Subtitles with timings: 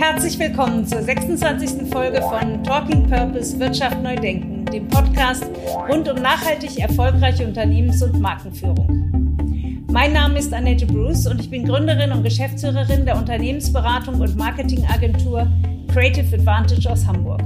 [0.00, 1.92] Herzlich willkommen zur 26.
[1.92, 5.44] Folge von Talking Purpose Wirtschaft neu denken, dem Podcast
[5.90, 9.84] rund um nachhaltig erfolgreiche Unternehmens- und Markenführung.
[9.92, 15.46] Mein Name ist Annette Bruce und ich bin Gründerin und Geschäftsführerin der Unternehmensberatung und Marketingagentur
[15.92, 17.42] Creative Advantage aus Hamburg.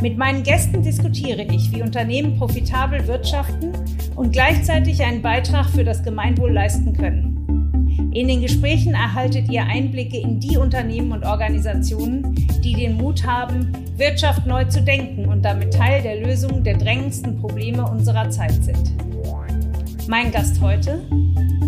[0.00, 3.72] Mit meinen Gästen diskutiere ich, wie Unternehmen profitabel wirtschaften
[4.16, 7.29] und gleichzeitig einen Beitrag für das Gemeinwohl leisten können.
[8.12, 13.70] In den Gesprächen erhaltet ihr Einblicke in die Unternehmen und Organisationen, die den Mut haben,
[13.96, 18.92] Wirtschaft neu zu denken und damit Teil der Lösung der drängendsten Probleme unserer Zeit sind.
[20.08, 21.02] Mein Gast heute?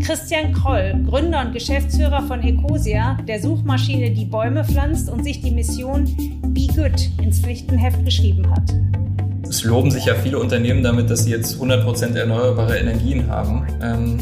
[0.05, 5.53] Christian Kroll, Gründer und Geschäftsführer von Ecosia, der Suchmaschine, die Bäume pflanzt und sich die
[5.53, 6.07] Mission
[6.49, 8.75] Be Good ins Pflichtenheft geschrieben hat.
[9.49, 13.65] Es loben sich ja viele Unternehmen damit, dass sie jetzt 100% erneuerbare Energien haben.
[13.81, 14.19] Ähm,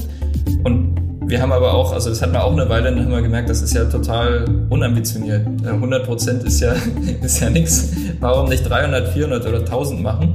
[0.64, 0.99] und
[1.30, 3.48] wir haben aber auch, also das hat man auch eine Weile, dann haben wir gemerkt,
[3.48, 5.46] das ist ja total unambitioniert.
[5.64, 6.74] 100 Prozent ist ja,
[7.22, 7.92] ist ja nichts.
[8.18, 10.32] Warum nicht 300, 400 oder 1000 machen?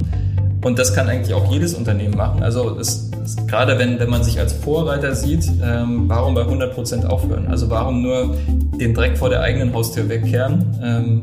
[0.64, 2.42] Und das kann eigentlich auch jedes Unternehmen machen.
[2.42, 6.74] Also es, es, gerade wenn, wenn man sich als Vorreiter sieht, ähm, warum bei 100
[6.74, 7.46] Prozent aufhören?
[7.48, 8.34] Also warum nur
[8.80, 11.20] den Dreck vor der eigenen Haustür wegkehren ähm,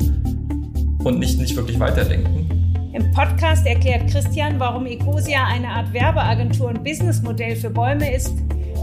[1.03, 2.47] und nicht, nicht wirklich weiterdenken?
[2.93, 8.33] Im Podcast erklärt Christian, warum Ecosia eine Art Werbeagentur und Businessmodell für Bäume ist,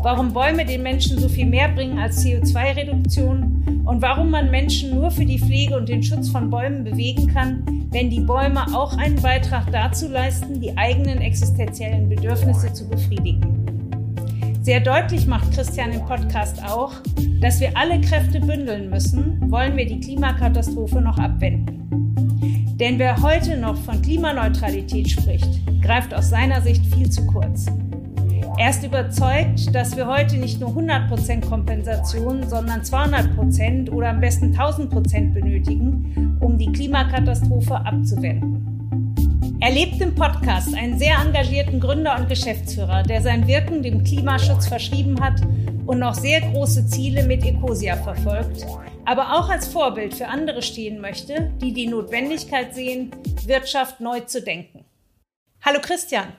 [0.03, 5.11] warum Bäume den Menschen so viel mehr bringen als CO2-Reduktion und warum man Menschen nur
[5.11, 9.21] für die Pflege und den Schutz von Bäumen bewegen kann, wenn die Bäume auch einen
[9.21, 13.61] Beitrag dazu leisten, die eigenen existenziellen Bedürfnisse zu befriedigen.
[14.63, 16.93] Sehr deutlich macht Christian im Podcast auch,
[17.41, 21.81] dass wir alle Kräfte bündeln müssen, wollen wir die Klimakatastrophe noch abwenden.
[22.79, 27.67] Denn wer heute noch von Klimaneutralität spricht, greift aus seiner Sicht viel zu kurz.
[28.59, 34.55] Er ist überzeugt, dass wir heute nicht nur 100% Kompensation, sondern 200% oder am besten
[34.55, 38.67] 1000% benötigen, um die Klimakatastrophe abzuwenden.
[39.61, 44.69] Er lebt im Podcast einen sehr engagierten Gründer und Geschäftsführer, der sein Wirken dem Klimaschutz
[44.69, 45.41] verschrieben hat
[45.87, 48.67] und noch sehr große Ziele mit Ecosia verfolgt,
[49.05, 53.11] aber auch als Vorbild für andere stehen möchte, die die Notwendigkeit sehen,
[53.47, 54.85] Wirtschaft neu zu denken.
[55.63, 56.33] Hallo Christian.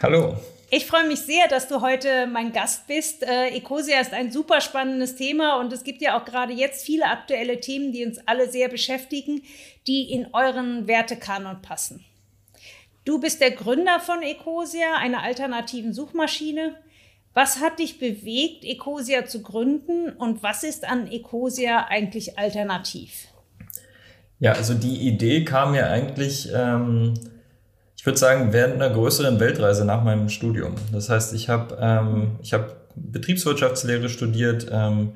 [0.00, 0.36] Hallo.
[0.76, 3.22] Ich freue mich sehr, dass du heute mein Gast bist.
[3.22, 7.04] Äh, Ecosia ist ein super spannendes Thema und es gibt ja auch gerade jetzt viele
[7.04, 9.42] aktuelle Themen, die uns alle sehr beschäftigen,
[9.86, 12.04] die in euren Wertekanon passen.
[13.04, 16.74] Du bist der Gründer von Ecosia, einer alternativen Suchmaschine.
[17.34, 23.28] Was hat dich bewegt, Ecosia zu gründen und was ist an Ecosia eigentlich alternativ?
[24.40, 27.14] Ja, also die Idee kam mir eigentlich ähm,
[28.04, 30.74] ich würde sagen, während einer größeren Weltreise nach meinem Studium.
[30.92, 35.12] Das heißt, ich habe ähm, ich hab Betriebswirtschaftslehre studiert, ähm,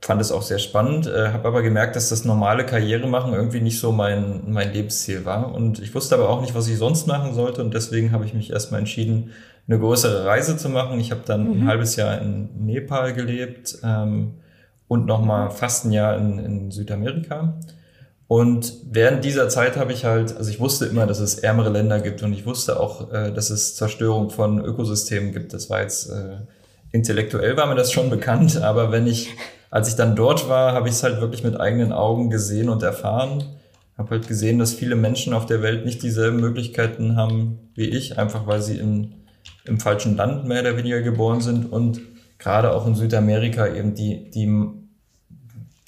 [0.00, 3.60] fand es auch sehr spannend, äh, habe aber gemerkt, dass das normale Karriere machen irgendwie
[3.60, 5.54] nicht so mein, mein Lebensziel war.
[5.54, 7.62] Und ich wusste aber auch nicht, was ich sonst machen sollte.
[7.62, 9.32] Und deswegen habe ich mich erstmal entschieden,
[9.68, 10.98] eine größere Reise zu machen.
[11.00, 11.52] Ich habe dann mhm.
[11.52, 14.36] ein halbes Jahr in Nepal gelebt ähm,
[14.88, 17.58] und nochmal fast ein Jahr in, in Südamerika.
[18.32, 22.00] Und während dieser Zeit habe ich halt, also ich wusste immer, dass es ärmere Länder
[22.00, 25.52] gibt und ich wusste auch, äh, dass es Zerstörung von Ökosystemen gibt.
[25.52, 26.36] Das war jetzt äh,
[26.92, 29.28] intellektuell war mir das schon bekannt, aber wenn ich,
[29.68, 32.82] als ich dann dort war, habe ich es halt wirklich mit eigenen Augen gesehen und
[32.82, 33.44] erfahren.
[33.98, 38.18] Habe halt gesehen, dass viele Menschen auf der Welt nicht dieselben Möglichkeiten haben wie ich,
[38.18, 39.12] einfach weil sie in,
[39.66, 42.00] im falschen Land mehr oder weniger geboren sind und
[42.38, 44.46] gerade auch in Südamerika eben die, die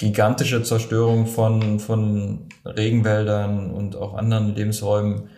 [0.05, 5.29] gigantische Zerstörung von, von Regenwäldern und auch anderen Lebensräumen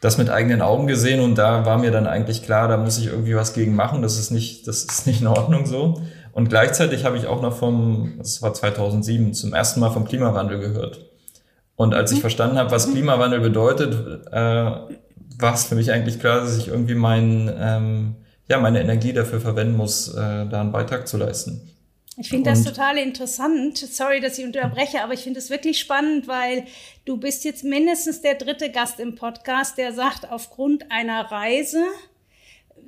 [0.00, 3.06] das mit eigenen Augen gesehen und da war mir dann eigentlich klar, da muss ich
[3.06, 6.02] irgendwie was gegen machen, das ist nicht, das ist nicht in Ordnung so.
[6.32, 10.58] Und gleichzeitig habe ich auch noch vom, das war 2007, zum ersten Mal vom Klimawandel
[10.58, 10.98] gehört.
[11.76, 12.22] Und als ich mhm.
[12.22, 13.94] verstanden habe, was Klimawandel bedeutet,
[14.32, 18.16] äh, war es für mich eigentlich klar, dass ich irgendwie mein, ähm,
[18.48, 21.70] ja, meine Energie dafür verwenden muss, äh, da einen Beitrag zu leisten.
[22.18, 23.78] Ich finde das total interessant.
[23.78, 26.66] Sorry, dass ich unterbreche, aber ich finde es wirklich spannend, weil
[27.06, 31.84] du bist jetzt mindestens der dritte Gast im Podcast, der sagt, aufgrund einer Reise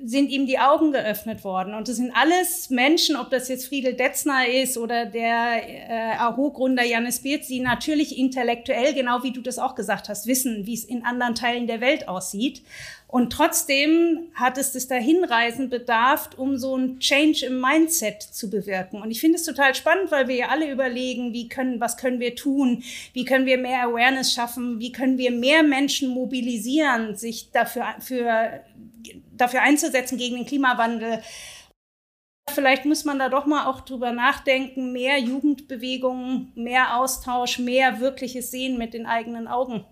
[0.03, 1.73] sind ihm die Augen geöffnet worden.
[1.73, 6.85] Und das sind alles Menschen, ob das jetzt Friedel Detzner ist oder der äh, Aho-Gründer
[6.85, 10.85] Janis Birz, die natürlich intellektuell, genau wie du das auch gesagt hast, wissen, wie es
[10.85, 12.63] in anderen Teilen der Welt aussieht.
[13.07, 19.01] Und trotzdem hat es das Dahinreisen bedarf, um so ein Change im Mindset zu bewirken.
[19.01, 22.19] Und ich finde es total spannend, weil wir ja alle überlegen, wie können, was können
[22.19, 22.83] wir tun?
[23.13, 24.81] Wie können wir mehr Awareness schaffen?
[24.81, 28.61] Wie können wir mehr Menschen mobilisieren, sich dafür, für,
[29.37, 31.23] dafür einzusetzen gegen den Klimawandel?
[32.51, 38.51] Vielleicht muss man da doch mal auch drüber nachdenken, mehr Jugendbewegungen, mehr Austausch, mehr wirkliches
[38.51, 39.85] Sehen mit den eigenen Augen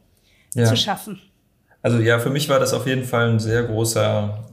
[0.54, 0.66] ja.
[0.66, 1.22] zu schaffen.
[1.82, 4.44] Also ja, für mich war das auf jeden Fall ein sehr großer,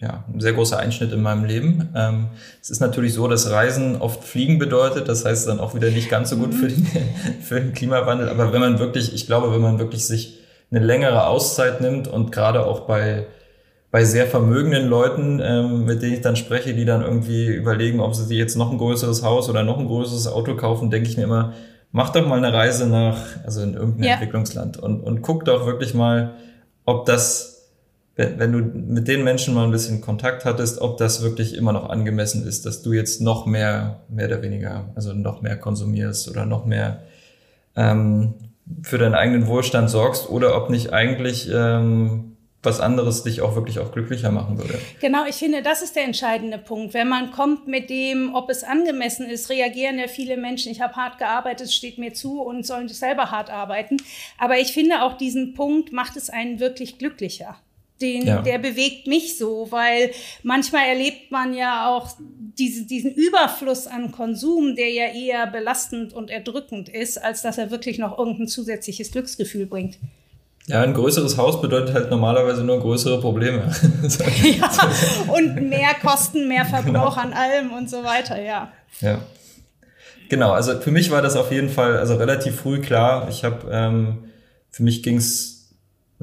[0.00, 1.88] ja, ein sehr großer Einschnitt in meinem Leben.
[1.94, 2.28] Ähm,
[2.62, 5.08] es ist natürlich so, dass Reisen oft Fliegen bedeutet.
[5.08, 6.86] Das heißt dann auch wieder nicht ganz so gut für den,
[7.42, 8.28] für den Klimawandel.
[8.28, 10.38] Aber wenn man wirklich, ich glaube, wenn man wirklich sich
[10.70, 13.26] eine längere Auszeit nimmt und gerade auch bei
[13.96, 18.14] bei sehr vermögenden Leuten, ähm, mit denen ich dann spreche, die dann irgendwie überlegen, ob
[18.14, 21.16] sie sich jetzt noch ein größeres Haus oder noch ein größeres Auto kaufen, denke ich
[21.16, 21.54] mir immer,
[21.96, 24.12] mach doch mal eine Reise nach, also in irgendein ja.
[24.12, 26.34] Entwicklungsland und, und guck doch wirklich mal,
[26.84, 27.70] ob das,
[28.16, 31.72] wenn, wenn du mit den Menschen mal ein bisschen Kontakt hattest, ob das wirklich immer
[31.72, 36.28] noch angemessen ist, dass du jetzt noch mehr, mehr oder weniger, also noch mehr konsumierst
[36.28, 37.00] oder noch mehr
[37.76, 38.34] ähm,
[38.82, 42.35] für deinen eigenen Wohlstand sorgst oder ob nicht eigentlich ähm,
[42.66, 44.78] was anderes dich auch wirklich auch glücklicher machen würde.
[45.00, 46.92] Genau, ich finde, das ist der entscheidende Punkt.
[46.92, 50.94] Wenn man kommt mit dem, ob es angemessen ist, reagieren ja viele Menschen, ich habe
[50.94, 53.96] hart gearbeitet, steht mir zu und sollen selber hart arbeiten.
[54.38, 57.56] Aber ich finde auch diesen Punkt macht es einen wirklich glücklicher.
[58.00, 58.42] Den, ja.
[58.42, 60.10] der bewegt mich so, weil
[60.42, 62.10] manchmal erlebt man ja auch
[62.58, 67.70] diese, diesen Überfluss an Konsum, der ja eher belastend und erdrückend ist, als dass er
[67.70, 69.98] wirklich noch irgendein zusätzliches Glücksgefühl bringt.
[70.68, 73.70] Ja, ein größeres Haus bedeutet halt normalerweise nur größere Probleme.
[74.42, 74.70] ja,
[75.32, 77.28] und mehr Kosten, mehr Verbrauch genau.
[77.28, 78.72] an allem und so weiter, ja.
[79.00, 79.20] Ja.
[80.28, 83.28] Genau, also für mich war das auf jeden Fall also relativ früh klar.
[83.30, 84.24] Ich habe, ähm,
[84.70, 85.56] für mich ging's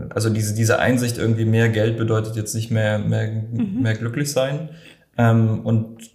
[0.09, 3.81] also diese, diese Einsicht irgendwie mehr Geld bedeutet jetzt nicht mehr, mehr, mhm.
[3.81, 4.69] mehr glücklich sein.
[5.17, 6.11] Ähm, und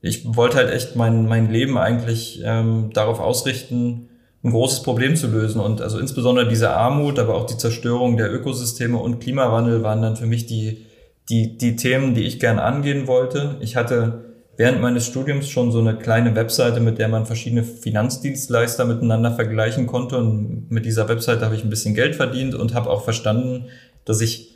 [0.00, 4.09] ich wollte halt echt mein, mein Leben eigentlich ähm, darauf ausrichten,
[4.42, 5.60] ein großes Problem zu lösen.
[5.60, 10.16] Und also insbesondere diese Armut, aber auch die Zerstörung der Ökosysteme und Klimawandel waren dann
[10.16, 10.86] für mich die,
[11.28, 13.56] die, die Themen, die ich gern angehen wollte.
[13.60, 14.24] Ich hatte
[14.56, 19.86] während meines Studiums schon so eine kleine Webseite, mit der man verschiedene Finanzdienstleister miteinander vergleichen
[19.86, 20.16] konnte.
[20.16, 23.66] Und mit dieser Webseite habe ich ein bisschen Geld verdient und habe auch verstanden,
[24.04, 24.49] dass ich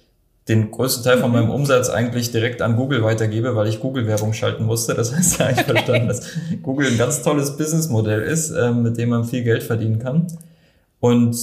[0.49, 1.53] den größten Teil von meinem mhm.
[1.53, 4.95] Umsatz eigentlich direkt an Google weitergebe, weil ich Google-Werbung schalten musste.
[4.95, 6.27] Das heißt, da habe ich verstanden, dass
[6.63, 10.27] Google ein ganz tolles Businessmodell ist, ähm, mit dem man viel Geld verdienen kann.
[11.01, 11.37] Und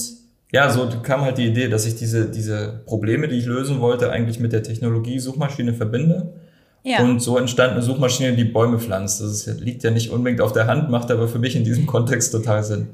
[0.52, 4.10] ja, so kam halt die Idee, dass ich diese, diese Probleme, die ich lösen wollte,
[4.10, 6.34] eigentlich mit der Technologie Suchmaschine verbinde.
[6.84, 7.00] Ja.
[7.00, 9.20] Und so entstand eine Suchmaschine, die Bäume pflanzt.
[9.20, 12.32] Das liegt ja nicht unbedingt auf der Hand, macht aber für mich in diesem Kontext
[12.32, 12.88] total Sinn.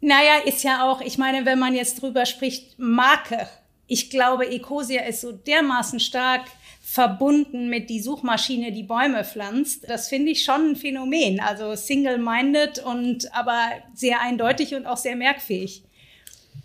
[0.00, 3.46] Naja, ist ja auch, ich meine, wenn man jetzt drüber spricht, Marke
[3.88, 6.42] ich glaube, Ecosia ist so dermaßen stark
[6.82, 9.88] verbunden mit die Suchmaschine, die Bäume pflanzt.
[9.88, 11.40] Das finde ich schon ein Phänomen.
[11.40, 13.58] Also single-minded und aber
[13.94, 15.84] sehr eindeutig und auch sehr merkfähig.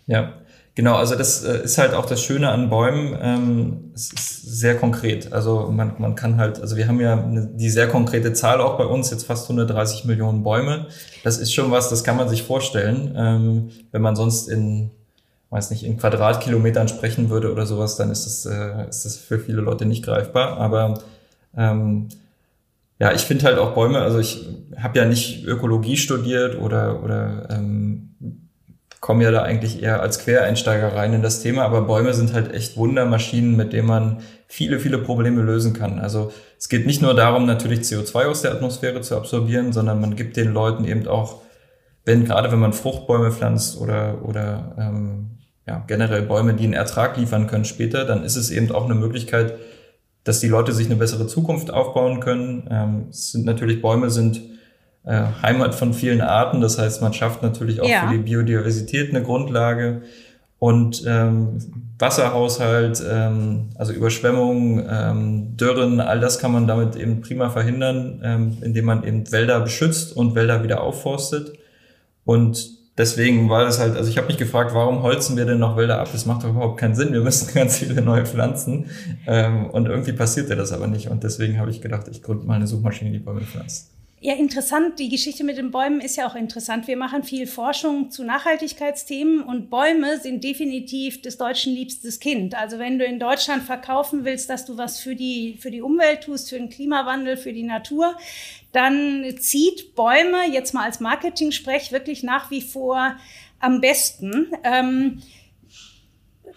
[0.06, 0.34] Ja,
[0.74, 0.96] genau.
[0.96, 3.18] Also das äh, ist halt auch das Schöne an Bäumen.
[3.20, 5.32] Ähm, es ist sehr konkret.
[5.32, 8.84] Also man, man kann halt, also wir haben ja die sehr konkrete Zahl auch bei
[8.84, 10.88] uns, jetzt fast 130 Millionen Bäume.
[11.22, 14.90] Das ist schon was, das kann man sich vorstellen, ähm, wenn man sonst in
[15.54, 19.38] weiß nicht, in Quadratkilometern sprechen würde oder sowas, dann ist das, äh, ist das für
[19.38, 20.58] viele Leute nicht greifbar.
[20.58, 21.00] Aber
[21.56, 22.08] ähm,
[22.98, 27.46] ja, ich finde halt auch Bäume, also ich habe ja nicht Ökologie studiert oder, oder
[27.50, 28.16] ähm,
[29.00, 32.52] komme ja da eigentlich eher als Quereinsteiger rein in das Thema, aber Bäume sind halt
[32.52, 36.00] echt Wundermaschinen, mit denen man viele, viele Probleme lösen kann.
[36.00, 40.16] Also es geht nicht nur darum, natürlich CO2 aus der Atmosphäre zu absorbieren, sondern man
[40.16, 41.42] gibt den Leuten eben auch,
[42.04, 47.16] wenn gerade wenn man Fruchtbäume pflanzt oder, oder ähm, ja, generell Bäume, die einen Ertrag
[47.16, 49.54] liefern können später, dann ist es eben auch eine Möglichkeit,
[50.24, 52.68] dass die Leute sich eine bessere Zukunft aufbauen können.
[52.70, 54.40] Ähm, es sind natürlich Bäume sind
[55.04, 58.06] äh, Heimat von vielen Arten, das heißt, man schafft natürlich auch ja.
[58.06, 60.02] für die Biodiversität eine Grundlage
[60.58, 61.58] und ähm,
[61.98, 68.58] Wasserhaushalt, ähm, also Überschwemmungen, ähm, Dürren, all das kann man damit eben prima verhindern, ähm,
[68.62, 71.52] indem man eben Wälder beschützt und Wälder wieder aufforstet.
[72.24, 75.76] Und deswegen war das halt, also ich habe mich gefragt, warum holzen wir denn noch
[75.76, 76.08] Wälder ab?
[76.12, 77.12] Das macht doch überhaupt keinen Sinn.
[77.12, 78.86] Wir müssen ganz viele neue Pflanzen.
[79.26, 81.08] Ähm, und irgendwie passierte das aber nicht.
[81.08, 83.93] Und deswegen habe ich gedacht, ich gründe mal eine Suchmaschine, die Bäume pflanzt.
[84.26, 84.98] Ja, interessant.
[85.00, 86.88] Die Geschichte mit den Bäumen ist ja auch interessant.
[86.88, 92.54] Wir machen viel Forschung zu Nachhaltigkeitsthemen und Bäume sind definitiv des Deutschen liebstes Kind.
[92.54, 96.22] Also wenn du in Deutschland verkaufen willst, dass du was für die, für die Umwelt
[96.22, 98.16] tust, für den Klimawandel, für die Natur,
[98.72, 103.16] dann zieht Bäume, jetzt mal als Marketing-Sprech, wirklich nach wie vor
[103.60, 104.52] am besten.
[104.62, 105.20] Ähm,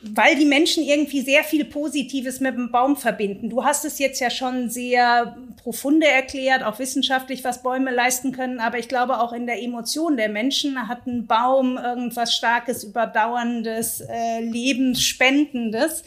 [0.01, 3.49] weil die Menschen irgendwie sehr viel Positives mit dem Baum verbinden.
[3.49, 8.59] Du hast es jetzt ja schon sehr profunde erklärt, auch wissenschaftlich, was Bäume leisten können,
[8.59, 14.01] aber ich glaube auch in der Emotion der Menschen hat ein Baum irgendwas Starkes, Überdauerndes,
[14.01, 16.03] äh, Lebensspendendes.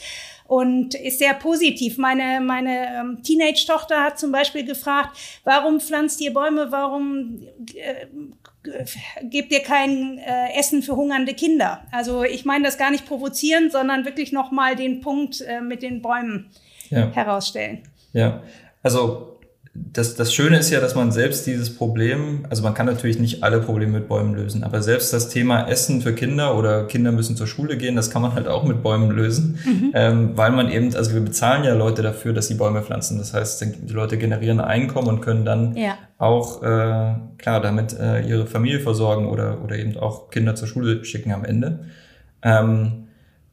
[0.50, 1.97] und ist sehr positiv.
[1.97, 7.40] Meine, meine ähm, Teenage-Tochter hat zum Beispiel gefragt, warum pflanzt ihr Bäume, warum
[7.76, 8.06] äh,
[9.23, 11.83] gebt ihr kein äh, Essen für hungernde Kinder?
[11.90, 16.02] Also ich meine das gar nicht provozieren, sondern wirklich nochmal den Punkt äh, mit den
[16.02, 16.50] Bäumen
[16.90, 17.11] ja.
[17.12, 17.83] herausstellen.
[18.12, 18.43] Ja,
[18.83, 19.39] also
[19.92, 23.42] das, das Schöne ist ja, dass man selbst dieses Problem, also man kann natürlich nicht
[23.42, 27.37] alle Probleme mit Bäumen lösen, aber selbst das Thema Essen für Kinder oder Kinder müssen
[27.37, 29.92] zur Schule gehen, das kann man halt auch mit Bäumen lösen, mhm.
[29.94, 33.18] ähm, weil man eben, also wir bezahlen ja Leute dafür, dass sie Bäume pflanzen.
[33.18, 35.96] Das heißt, die Leute generieren Einkommen und können dann ja.
[36.18, 41.04] auch, äh, klar, damit äh, ihre Familie versorgen oder, oder eben auch Kinder zur Schule
[41.04, 41.80] schicken am Ende.
[42.42, 43.08] Ähm,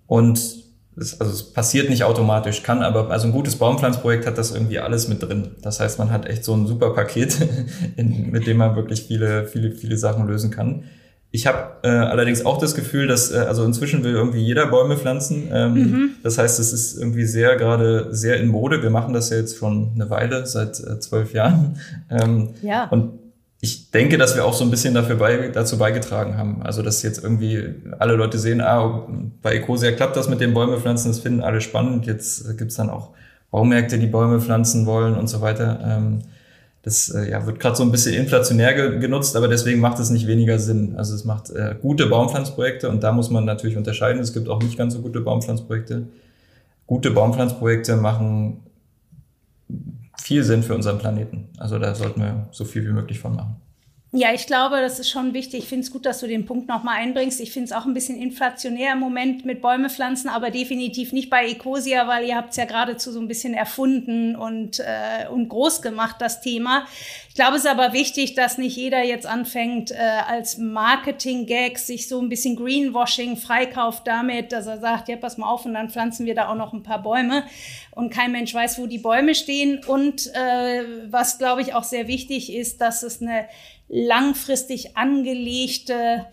[0.07, 0.66] und
[0.98, 4.80] es, also es passiert nicht automatisch, kann aber, also ein gutes Baumpflanzprojekt hat das irgendwie
[4.80, 5.51] alles mit drin.
[5.62, 7.38] Das heißt, man hat echt so ein super Paket,
[7.96, 10.84] in, mit dem man wirklich viele, viele, viele Sachen lösen kann.
[11.30, 14.98] Ich habe äh, allerdings auch das Gefühl, dass äh, also inzwischen will irgendwie jeder Bäume
[14.98, 15.50] pflanzen.
[15.51, 16.10] Ähm, mhm.
[16.24, 18.82] Das heißt, es ist irgendwie sehr gerade sehr in Mode.
[18.82, 21.77] Wir machen das ja jetzt schon eine Weile, seit äh, zwölf Jahren.
[22.10, 22.86] Ähm, ja.
[22.86, 23.26] Und
[23.60, 26.62] ich denke, dass wir auch so ein bisschen dafür bei, dazu beigetragen haben.
[26.62, 29.08] Also, dass jetzt irgendwie alle Leute sehen, ah,
[29.42, 32.06] bei Ecosia klappt das mit den Bäume pflanzen, das finden alle spannend.
[32.06, 33.12] Jetzt gibt's dann auch
[33.50, 35.80] Baumärkte, die Bäume pflanzen wollen und so weiter.
[35.84, 36.20] Ähm,
[36.84, 40.10] das äh, ja, wird gerade so ein bisschen inflationär ge genutzt, aber deswegen macht es
[40.10, 40.96] nicht weniger Sinn.
[40.96, 44.22] Also es macht äh, gute Baumpflanzprojekte und da muss man natürlich unterscheiden.
[44.22, 46.08] Es gibt auch nicht ganz so gute Baumpflanzprojekte.
[46.86, 48.62] Gute Baumpflanzprojekte machen
[50.21, 51.50] viel Sinn für unseren Planeten.
[51.57, 53.62] Also da sollten wir so viel wie möglich von machen.
[54.13, 55.59] Ja, ich glaube, das ist schon wichtig.
[55.59, 57.41] Ich finde es gut, dass du den Punkt nochmal einbringst.
[57.41, 61.29] Ich finde es auch ein bisschen inflationär im Moment mit Bäume pflanzen, aber definitiv nicht
[61.29, 65.50] bei Ecosia, weil ihr habt es ja geradezu so ein bisschen erfunden und, äh, und
[65.50, 66.86] groß gemacht, das Thema.
[67.38, 72.08] Ich glaube, es ist aber wichtig, dass nicht jeder jetzt anfängt, äh, als Marketing-Gag sich
[72.08, 75.91] so ein bisschen Greenwashing freikauft damit, dass er sagt, ja, pass mal auf und dann
[75.91, 77.44] pflanzen wir da auch noch ein paar Bäume
[77.91, 79.86] und kein Mensch weiß, wo die Bäume stehen.
[79.86, 83.46] Und äh, was, glaube ich, auch sehr wichtig ist, dass es eine
[83.88, 86.25] langfristig angelegte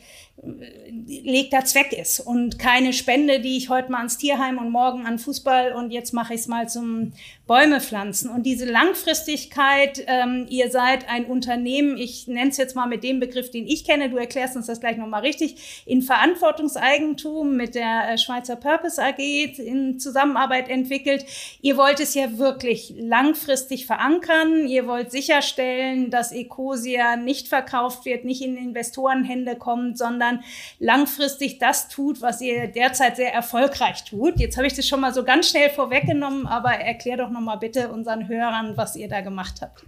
[1.06, 5.18] legter Zweck ist und keine Spende, die ich heute mal ans Tierheim und morgen an
[5.18, 7.12] Fußball und jetzt mache ich es mal zum
[7.46, 8.30] Bäume pflanzen.
[8.30, 13.20] Und diese Langfristigkeit, ähm, ihr seid ein Unternehmen, ich nenne es jetzt mal mit dem
[13.20, 18.08] Begriff, den ich kenne, du erklärst uns das gleich nochmal richtig, in Verantwortungseigentum mit der
[18.08, 21.26] äh, Schweizer Purpose AG in Zusammenarbeit entwickelt.
[21.60, 24.66] Ihr wollt es ja wirklich langfristig verankern.
[24.66, 30.42] Ihr wollt sicherstellen, dass Ecosia nicht verkauft wird, nicht in Investorenhände kommt, sondern
[30.78, 34.40] langfristig das tut, was ihr derzeit sehr erfolgreich tut.
[34.40, 37.88] Jetzt habe ich das schon mal so ganz schnell vorweggenommen, aber erklär doch nochmal bitte
[37.88, 39.84] unseren Hörern, was ihr da gemacht habt.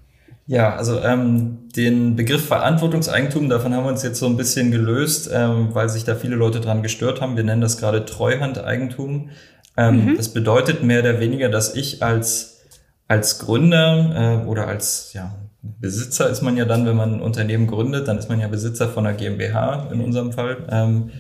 [0.49, 5.29] Ja, also ähm, den Begriff Verantwortungseigentum, davon haben wir uns jetzt so ein bisschen gelöst,
[5.33, 7.37] ähm, weil sich da viele Leute dran gestört haben.
[7.37, 9.31] Wir nennen das gerade Treuhandeigentum.
[9.77, 10.17] Ähm, mhm.
[10.17, 12.65] Das bedeutet mehr oder weniger, dass ich als,
[13.09, 17.67] als Gründer äh, oder als ja, Besitzer ist man ja dann, wenn man ein Unternehmen
[17.67, 20.59] gründet, dann ist man ja Besitzer von einer GmbH in unserem Fall.
[20.71, 21.11] Ähm,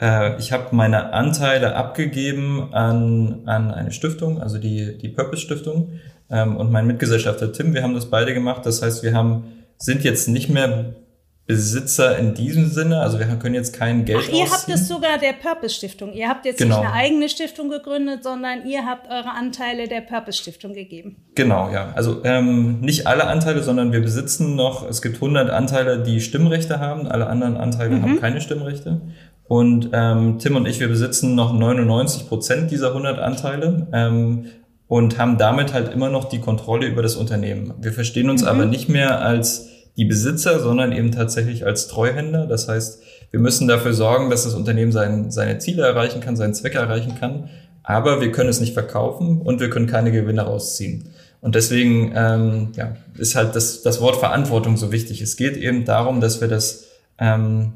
[0.00, 5.92] äh, ich habe meine Anteile abgegeben an, an eine Stiftung, also die, die Purpose Stiftung.
[6.30, 8.64] Ähm, und mein Mitgesellschafter Tim, wir haben das beide gemacht.
[8.66, 10.94] Das heißt, wir haben, sind jetzt nicht mehr
[11.48, 13.00] Besitzer in diesem Sinne.
[13.00, 14.52] Also wir können jetzt kein Geld Ach, ihr ausziehen.
[14.52, 16.12] habt es sogar der Purpose Stiftung.
[16.12, 16.80] Ihr habt jetzt genau.
[16.80, 21.24] nicht eine eigene Stiftung gegründet, sondern ihr habt eure Anteile der Purpose Stiftung gegeben.
[21.34, 21.92] Genau, ja.
[21.94, 26.80] Also ähm, nicht alle Anteile, sondern wir besitzen noch, es gibt 100 Anteile, die Stimmrechte
[26.80, 27.08] haben.
[27.08, 28.02] Alle anderen Anteile mhm.
[28.02, 29.00] haben keine Stimmrechte.
[29.48, 33.88] Und ähm, Tim und ich, wir besitzen noch 99 Prozent dieser 100 Anteile.
[33.92, 34.46] Ähm,
[34.88, 37.74] und haben damit halt immer noch die Kontrolle über das Unternehmen.
[37.80, 38.48] Wir verstehen uns mhm.
[38.48, 42.46] aber nicht mehr als die Besitzer, sondern eben tatsächlich als Treuhänder.
[42.46, 46.54] Das heißt, wir müssen dafür sorgen, dass das Unternehmen sein, seine Ziele erreichen kann, seinen
[46.54, 47.50] Zweck erreichen kann.
[47.82, 51.10] Aber wir können es nicht verkaufen und wir können keine Gewinne rausziehen.
[51.40, 55.20] Und deswegen ähm, ja, ist halt das, das Wort Verantwortung so wichtig.
[55.20, 56.86] Es geht eben darum, dass wir das,
[57.18, 57.72] ähm,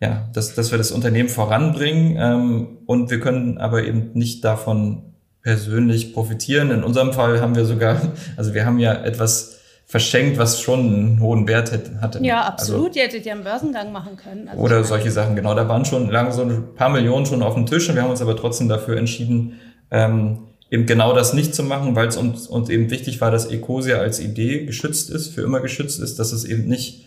[0.00, 5.02] ja, dass, dass wir das Unternehmen voranbringen ähm, und wir können aber eben nicht davon
[5.42, 6.70] persönlich profitieren.
[6.70, 8.00] In unserem Fall haben wir sogar,
[8.36, 12.22] also wir haben ja etwas verschenkt, was schon einen hohen Wert hatte.
[12.22, 12.88] Ja, absolut.
[12.88, 14.48] Also, Ihr hättet ja einen Börsengang machen können.
[14.48, 15.54] Also oder solche Sachen, genau.
[15.54, 18.10] Da waren schon lange so ein paar Millionen schon auf dem Tisch und wir haben
[18.10, 19.54] uns aber trotzdem dafür entschieden,
[19.90, 20.40] ähm,
[20.70, 23.96] eben genau das nicht zu machen, weil es uns, uns eben wichtig war, dass Ecosia
[23.96, 27.06] als Idee geschützt ist, für immer geschützt ist, dass es eben nicht,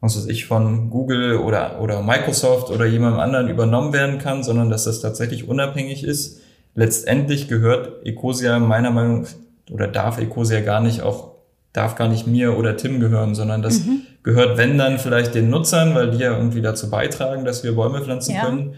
[0.00, 4.70] was weiß ich, von Google oder, oder Microsoft oder jemandem anderen übernommen werden kann, sondern
[4.70, 6.40] dass das tatsächlich unabhängig ist.
[6.74, 9.26] Letztendlich gehört Ecosia meiner Meinung
[9.70, 11.30] oder darf Ecosia gar nicht auch
[11.72, 14.02] darf gar nicht mir oder Tim gehören, sondern das mhm.
[14.22, 18.02] gehört, wenn dann vielleicht den Nutzern, weil die ja irgendwie dazu beitragen, dass wir Bäume
[18.02, 18.44] pflanzen ja.
[18.44, 18.74] können.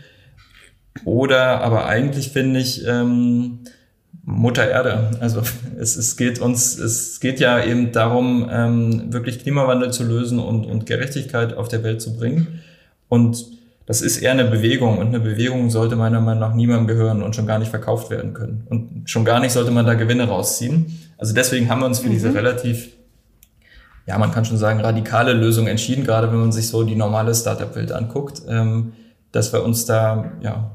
[1.05, 3.61] Oder aber eigentlich finde ich ähm,
[4.25, 5.11] Mutter Erde.
[5.21, 5.43] Also
[5.79, 10.65] es, es geht uns, es geht ja eben darum, ähm, wirklich Klimawandel zu lösen und,
[10.65, 12.61] und Gerechtigkeit auf der Welt zu bringen.
[13.09, 13.47] Und
[13.87, 17.35] das ist eher eine Bewegung und eine Bewegung sollte meiner Meinung nach niemandem gehören und
[17.35, 18.65] schon gar nicht verkauft werden können.
[18.71, 20.99] Und schon gar nicht sollte man da Gewinne rausziehen.
[21.19, 22.13] Also deswegen haben wir uns für mhm.
[22.13, 22.91] diese relativ,
[24.07, 27.35] ja, man kann schon sagen, radikale Lösung entschieden, gerade wenn man sich so die normale
[27.35, 28.93] Startup-Welt anguckt, ähm,
[29.33, 30.71] dass wir uns da ja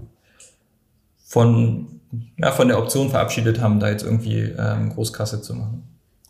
[1.24, 1.97] von
[2.38, 5.84] ja, von der Option verabschiedet haben, da jetzt irgendwie ähm, Großkasse zu machen.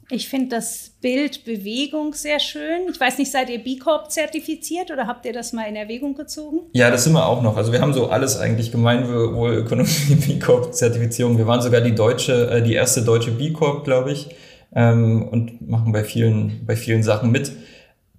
[0.09, 2.87] Ich finde das Bild Bewegung sehr schön.
[2.89, 6.15] Ich weiß nicht, seid ihr B Corp zertifiziert oder habt ihr das mal in Erwägung
[6.15, 6.61] gezogen?
[6.71, 7.57] Ja, das sind wir auch noch.
[7.57, 11.37] Also wir haben so alles eigentlich Gemeinwohlökonomie B Corp Zertifizierung.
[11.37, 14.29] Wir waren sogar die deutsche, äh, die erste deutsche B Corp, glaube ich,
[14.73, 17.51] ähm, und machen bei vielen, bei vielen Sachen mit.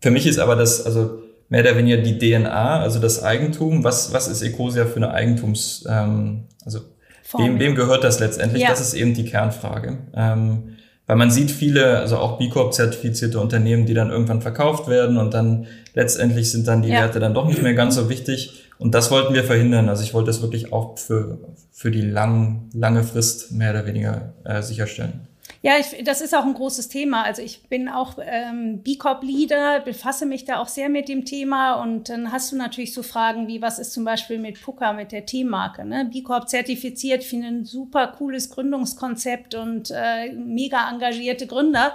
[0.03, 3.83] Für mich ist aber das, also mehr oder weniger die DNA, also das Eigentum.
[3.83, 6.81] Was, was ist Ecosia für eine Eigentums, ähm, also
[7.37, 8.63] Wem, wem gehört das letztendlich?
[8.63, 8.71] Ja.
[8.71, 9.99] Das ist eben die Kernfrage.
[10.15, 14.89] Ähm, weil man sieht viele, also auch B Corp zertifizierte Unternehmen, die dann irgendwann verkauft
[14.89, 17.01] werden und dann letztendlich sind dann die ja.
[17.01, 18.65] Werte dann doch nicht mehr ganz so wichtig.
[18.79, 19.89] Und das wollten wir verhindern.
[19.89, 21.39] Also ich wollte das wirklich auch für,
[21.73, 25.27] für die lang, lange Frist mehr oder weniger äh, sicherstellen.
[25.61, 27.23] Ja, ich, das ist auch ein großes Thema.
[27.23, 31.25] Also ich bin auch ähm, B Corp Leader, befasse mich da auch sehr mit dem
[31.25, 34.93] Thema und dann hast du natürlich so Fragen wie, was ist zum Beispiel mit Puka,
[34.93, 35.85] mit der Teemarke?
[35.85, 36.09] Ne?
[36.13, 41.95] B Corp zertifiziert, finde ein super cooles Gründungskonzept und äh, mega engagierte Gründer.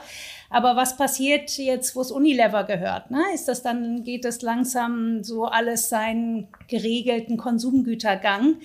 [0.50, 3.10] Aber was passiert jetzt, wo es Unilever gehört?
[3.10, 3.24] Ne?
[3.34, 8.58] Ist das dann, geht es langsam so alles seinen geregelten Konsumgütergang?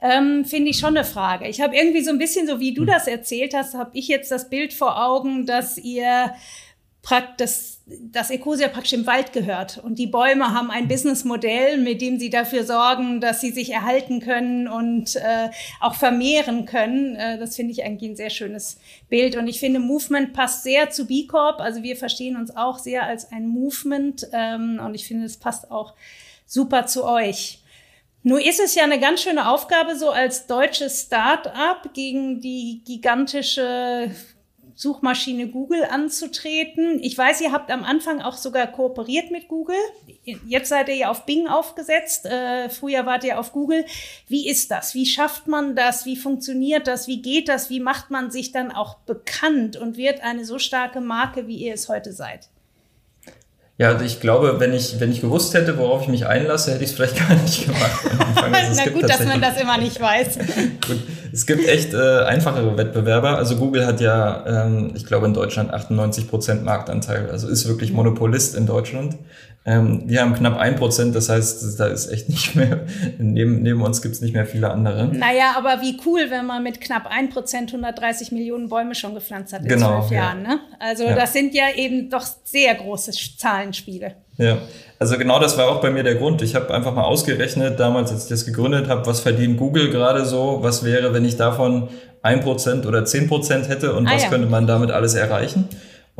[0.00, 1.48] Ähm, finde ich schon eine Frage.
[1.48, 2.88] Ich habe irgendwie so ein bisschen, so wie du hm.
[2.88, 6.32] das erzählt hast, habe ich jetzt das Bild vor Augen, dass ihr
[7.02, 9.78] praktisch, dass Ecosia praktisch im Wald gehört.
[9.78, 14.20] Und die Bäume haben ein Businessmodell, mit dem sie dafür sorgen, dass sie sich erhalten
[14.20, 15.48] können und äh,
[15.80, 17.16] auch vermehren können.
[17.16, 18.78] Äh, das finde ich eigentlich ein sehr schönes
[19.08, 19.36] Bild.
[19.36, 21.60] Und ich finde, Movement passt sehr zu B Corp.
[21.60, 24.28] Also wir verstehen uns auch sehr als ein Movement.
[24.32, 25.94] Ähm, und ich finde, es passt auch
[26.46, 27.60] super zu euch.
[28.22, 34.10] Nur ist es ja eine ganz schöne Aufgabe, so als deutsches Start-up gegen die gigantische
[34.74, 37.02] Suchmaschine Google anzutreten.
[37.02, 39.76] Ich weiß, ihr habt am Anfang auch sogar kooperiert mit Google.
[40.46, 42.24] Jetzt seid ihr ja auf Bing aufgesetzt.
[42.24, 43.84] Äh, früher wart ihr auf Google.
[44.26, 44.94] Wie ist das?
[44.94, 46.06] Wie schafft man das?
[46.06, 47.08] Wie funktioniert das?
[47.08, 47.68] Wie geht das?
[47.68, 51.74] Wie macht man sich dann auch bekannt und wird eine so starke Marke, wie ihr
[51.74, 52.48] es heute seid?
[53.80, 56.84] Ja, also ich glaube, wenn ich, wenn ich gewusst hätte, worauf ich mich einlasse, hätte
[56.84, 58.04] ich es vielleicht gar nicht gemacht.
[58.52, 60.36] Also Na gut, dass man das immer nicht weiß.
[60.86, 60.98] gut,
[61.32, 63.38] es gibt echt äh, einfachere Wettbewerber.
[63.38, 67.30] Also Google hat ja, ähm, ich glaube, in Deutschland 98 Prozent Marktanteil.
[67.30, 69.16] Also ist wirklich Monopolist in Deutschland.
[69.66, 72.86] Ähm, wir haben knapp ein Prozent, das heißt, da ist echt nicht mehr,
[73.18, 75.08] neben, neben uns gibt's nicht mehr viele andere.
[75.08, 79.52] Naja, aber wie cool, wenn man mit knapp ein Prozent 130 Millionen Bäume schon gepflanzt
[79.52, 80.44] hat in genau, zwölf Jahren.
[80.44, 80.48] Ja.
[80.54, 80.60] Ne?
[80.78, 81.14] Also ja.
[81.14, 84.14] das sind ja eben doch sehr große Zahlenspiele.
[84.38, 84.56] Ja,
[84.98, 86.40] also genau das war auch bei mir der Grund.
[86.40, 90.24] Ich habe einfach mal ausgerechnet, damals, als ich das gegründet habe, was verdient Google gerade
[90.24, 91.90] so, was wäre, wenn ich davon
[92.22, 94.28] ein Prozent oder zehn Prozent hätte und ah, was ja.
[94.30, 95.68] könnte man damit alles erreichen.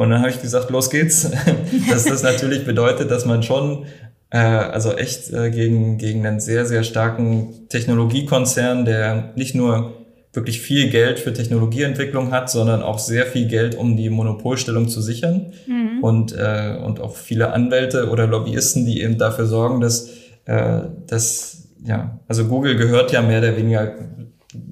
[0.00, 1.30] Und dann habe ich gesagt, los geht's.
[1.90, 3.84] dass das natürlich bedeutet, dass man schon
[4.30, 9.92] äh, also echt äh, gegen, gegen einen sehr, sehr starken Technologiekonzern, der nicht nur
[10.32, 15.02] wirklich viel Geld für Technologieentwicklung hat, sondern auch sehr viel Geld, um die Monopolstellung zu
[15.02, 15.52] sichern.
[15.66, 16.02] Mhm.
[16.02, 20.08] Und, äh, und auch viele Anwälte oder Lobbyisten, die eben dafür sorgen, dass,
[20.46, 23.96] äh, dass ja, also Google gehört ja mehr oder weniger,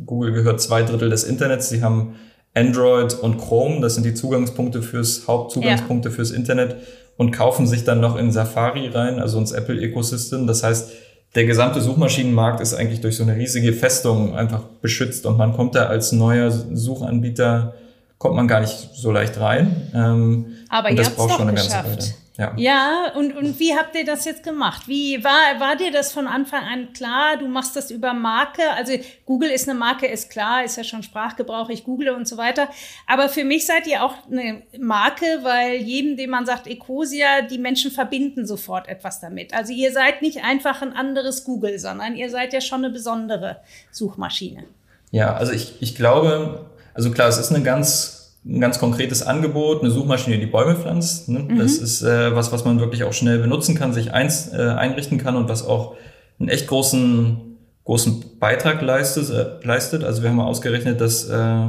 [0.07, 1.69] Google gehört zwei Drittel des Internets.
[1.69, 2.15] Sie haben
[2.59, 6.15] Android und Chrome, das sind die Zugangspunkte fürs Hauptzugangspunkte ja.
[6.15, 6.77] fürs Internet
[7.17, 10.47] und kaufen sich dann noch in Safari rein, also ins Apple Ecosystem.
[10.47, 10.91] Das heißt,
[11.35, 15.75] der gesamte Suchmaschinenmarkt ist eigentlich durch so eine riesige Festung einfach beschützt und man kommt
[15.75, 17.75] da als neuer Suchanbieter
[18.19, 19.91] kommt man gar nicht so leicht rein.
[19.95, 22.15] Ähm, Aber ihr habt es doch geschafft.
[22.39, 24.87] Ja, ja und, und wie habt ihr das jetzt gemacht?
[24.87, 27.37] Wie war, war dir das von Anfang an klar?
[27.37, 28.63] Du machst das über Marke.
[28.77, 28.93] Also
[29.27, 32.69] Google ist eine Marke, ist klar, ist ja schon Sprachgebrauch, ich google und so weiter.
[33.09, 37.59] Aber für mich seid ihr auch eine Marke, weil jedem, dem man sagt Ecosia, die
[37.59, 39.53] Menschen verbinden sofort etwas damit.
[39.53, 43.63] Also ihr seid nicht einfach ein anderes Google, sondern ihr seid ja schon eine besondere
[43.91, 44.63] Suchmaschine.
[45.11, 48.18] Ja, also ich, ich glaube, also klar, es ist eine ganz
[48.49, 51.29] ein ganz konkretes Angebot, eine Suchmaschine, die Bäume pflanzt.
[51.29, 51.41] Ne?
[51.41, 51.59] Mhm.
[51.59, 55.19] Das ist äh, was, was man wirklich auch schnell benutzen kann, sich eins, äh, einrichten
[55.19, 55.97] kann und was auch
[56.41, 60.03] einen echt großen, großen Beitrag leistet, äh, leistet.
[60.03, 61.69] Also wir haben mal ausgerechnet, dass äh,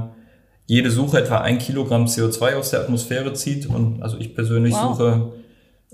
[0.68, 3.66] jede Suche etwa ein Kilogramm CO2 aus der Atmosphäre zieht.
[3.66, 4.96] Und also ich persönlich wow.
[4.96, 5.32] suche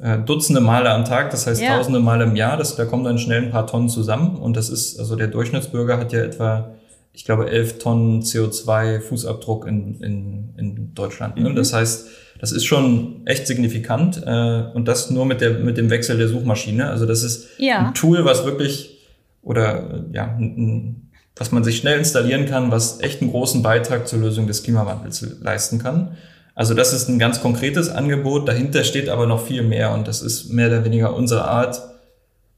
[0.02, 1.78] äh, Dutzende Male am Tag, das heißt ja.
[1.78, 2.58] Tausende Male im Jahr.
[2.58, 4.36] Das, da kommen dann schnell ein paar Tonnen zusammen.
[4.36, 6.75] Und das ist, also der Durchschnittsbürger hat ja etwa,
[7.16, 11.38] ich glaube, elf Tonnen CO2-Fußabdruck in, in, in Deutschland.
[11.38, 11.50] Ne?
[11.50, 11.56] Mhm.
[11.56, 12.08] Das heißt,
[12.40, 14.22] das ist schon echt signifikant.
[14.26, 16.90] Äh, und das nur mit, der, mit dem Wechsel der Suchmaschine.
[16.90, 17.88] Also das ist ja.
[17.88, 19.00] ein Tool, was wirklich,
[19.42, 24.20] oder ja, ein, was man sich schnell installieren kann, was echt einen großen Beitrag zur
[24.20, 26.18] Lösung des Klimawandels leisten kann.
[26.54, 30.22] Also das ist ein ganz konkretes Angebot, dahinter steht aber noch viel mehr und das
[30.22, 31.82] ist mehr oder weniger unsere Art,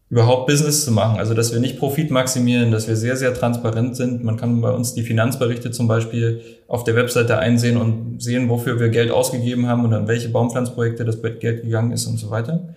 [0.09, 1.19] überhaupt Business zu machen.
[1.19, 4.23] Also dass wir nicht Profit maximieren, dass wir sehr, sehr transparent sind.
[4.23, 8.79] Man kann bei uns die Finanzberichte zum Beispiel auf der Webseite einsehen und sehen, wofür
[8.79, 12.73] wir Geld ausgegeben haben und an welche Baumpflanzprojekte das Geld gegangen ist und so weiter.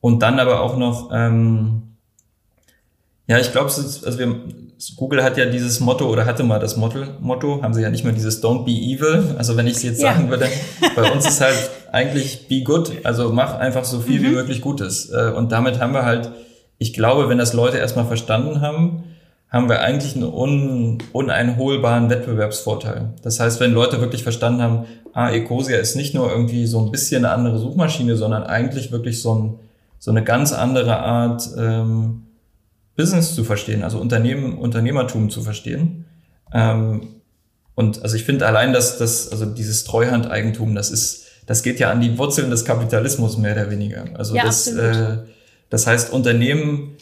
[0.00, 1.82] Und dann aber auch noch, ähm,
[3.26, 4.36] ja, ich glaube, also wir,
[4.96, 8.04] Google hat ja dieses Motto oder hatte mal das Motto, Motto, haben sie ja nicht
[8.04, 9.34] mehr dieses Don't be evil.
[9.36, 10.14] Also wenn ich es jetzt ja.
[10.14, 10.46] sagen würde,
[10.96, 14.24] bei uns ist halt eigentlich be good, also mach einfach so viel mhm.
[14.24, 15.10] wie möglich Gutes.
[15.10, 16.30] Äh, und damit haben wir halt,
[16.80, 19.04] ich glaube, wenn das Leute erstmal verstanden haben,
[19.50, 23.10] haben wir eigentlich einen un, uneinholbaren Wettbewerbsvorteil.
[23.22, 26.90] Das heißt, wenn Leute wirklich verstanden haben, ah, Ecosia ist nicht nur irgendwie so ein
[26.90, 29.58] bisschen eine andere Suchmaschine, sondern eigentlich wirklich so, ein,
[29.98, 32.22] so eine ganz andere Art, ähm,
[32.96, 36.06] Business zu verstehen, also Unternehmen, Unternehmertum zu verstehen.
[36.54, 37.16] Ähm,
[37.74, 41.90] und also ich finde allein, dass das, also dieses Treuhandeigentum, das ist, das geht ja
[41.90, 44.04] an die Wurzeln des Kapitalismus mehr oder weniger.
[44.14, 45.18] Also ja, das, äh,
[45.70, 46.96] das heißt, Unternehmen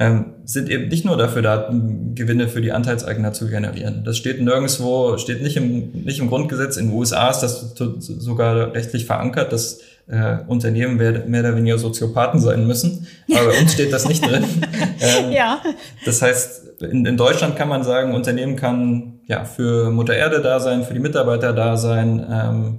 [0.00, 1.70] ähm, sind eben nicht nur dafür da,
[2.14, 4.02] Gewinne für die Anteilseigner zu generieren.
[4.04, 6.76] Das steht nirgendwo, steht nicht im, nicht im Grundgesetz.
[6.76, 11.78] In den USA ist das sogar rechtlich verankert, dass äh, Unternehmen mehr, mehr oder weniger
[11.78, 13.06] Soziopathen sein müssen.
[13.30, 14.44] Aber bei uns steht das nicht drin.
[15.00, 15.60] ähm, ja.
[16.04, 20.60] Das heißt, in, in Deutschland kann man sagen, Unternehmen kann ja für Mutter Erde da
[20.60, 22.78] sein, für die Mitarbeiter da sein, ähm,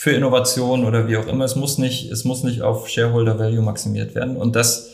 [0.00, 1.44] für Innovation oder wie auch immer.
[1.44, 4.36] Es muss nicht, es muss nicht auf Shareholder Value maximiert werden.
[4.36, 4.90] Und das,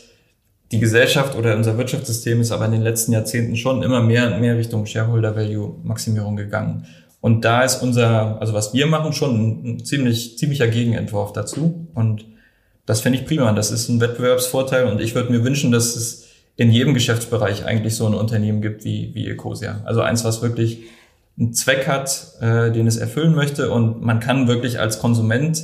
[0.71, 4.41] die Gesellschaft oder unser Wirtschaftssystem ist aber in den letzten Jahrzehnten schon immer mehr und
[4.41, 6.87] mehr Richtung Shareholder Value Maximierung gegangen.
[7.21, 11.87] Und da ist unser, also was wir machen, schon ein ziemlich, ziemlicher Gegenentwurf dazu.
[11.93, 12.25] Und
[12.87, 13.53] das finde ich prima.
[13.53, 17.95] Das ist ein Wettbewerbsvorteil und ich würde mir wünschen, dass es in jedem Geschäftsbereich eigentlich
[17.95, 19.81] so ein Unternehmen gibt wie, wie Ecosia.
[19.85, 20.85] Also eins, was wirklich
[21.37, 25.63] einen Zweck hat, äh, den es erfüllen möchte und man kann wirklich als Konsument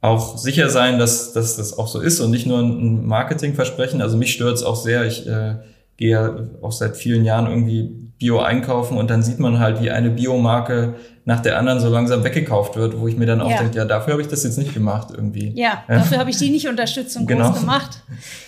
[0.00, 4.02] auch sicher sein, dass, dass das auch so ist und nicht nur ein Marketingversprechen.
[4.02, 5.06] Also mich stört es auch sehr.
[5.06, 5.54] Ich äh,
[5.96, 9.90] gehe ja auch seit vielen Jahren irgendwie Bio einkaufen und dann sieht man halt, wie
[9.90, 13.58] eine Biomarke nach der anderen so langsam weggekauft wird, wo ich mir dann auch ja.
[13.58, 15.52] denke, ja, dafür habe ich das jetzt nicht gemacht irgendwie.
[15.54, 17.50] Ja, dafür habe ich die nicht unterstützt und genau.
[17.50, 18.02] groß gemacht.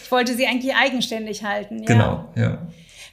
[0.04, 1.78] Ich wollte sie eigentlich eigenständig halten.
[1.78, 1.86] Ja.
[1.86, 2.58] Genau, ja.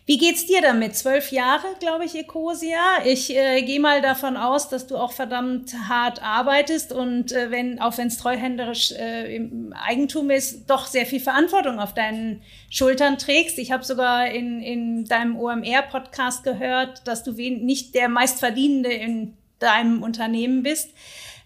[0.05, 0.97] Wie geht's dir damit?
[0.97, 3.05] Zwölf Jahre, glaube ich, Ecosia.
[3.05, 7.79] Ich äh, gehe mal davon aus, dass du auch verdammt hart arbeitest und äh, wenn,
[7.79, 13.17] auch wenn es treuhänderisch äh, im Eigentum ist, doch sehr viel Verantwortung auf deinen Schultern
[13.17, 13.57] trägst.
[13.57, 20.03] Ich habe sogar in, in deinem OMR-Podcast gehört, dass du nicht der meistverdienende in deinem
[20.03, 20.89] Unternehmen bist.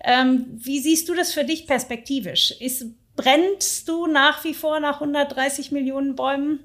[0.03, 2.55] Ähm, wie siehst du das für dich perspektivisch?
[2.59, 6.59] Ist, brennst du nach wie vor nach 130 Millionen Bäumen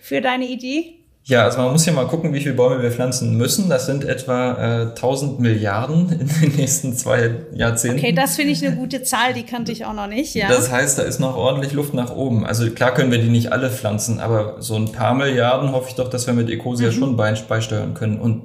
[0.00, 1.00] für deine Idee?
[1.26, 3.70] Ja, also man muss ja mal gucken, wie viele Bäume wir pflanzen müssen.
[3.70, 7.98] Das sind etwa äh, 1000 Milliarden in den nächsten zwei Jahrzehnten.
[7.98, 10.34] Okay, das finde ich eine gute Zahl, die kannte ich auch noch nicht.
[10.34, 10.48] Ja.
[10.48, 12.44] Das heißt, da ist noch ordentlich Luft nach oben.
[12.44, 15.94] Also klar können wir die nicht alle pflanzen, aber so ein paar Milliarden hoffe ich
[15.94, 16.92] doch, dass wir mit Ecosia mhm.
[16.92, 18.20] schon beisteuern können.
[18.20, 18.42] Und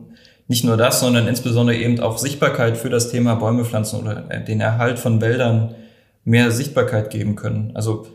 [0.48, 4.42] nicht nur das, sondern insbesondere eben auch Sichtbarkeit für das Thema Bäume pflanzen oder äh,
[4.44, 5.76] den Erhalt von Wäldern
[6.24, 7.72] mehr Sichtbarkeit geben können.
[7.76, 8.08] Also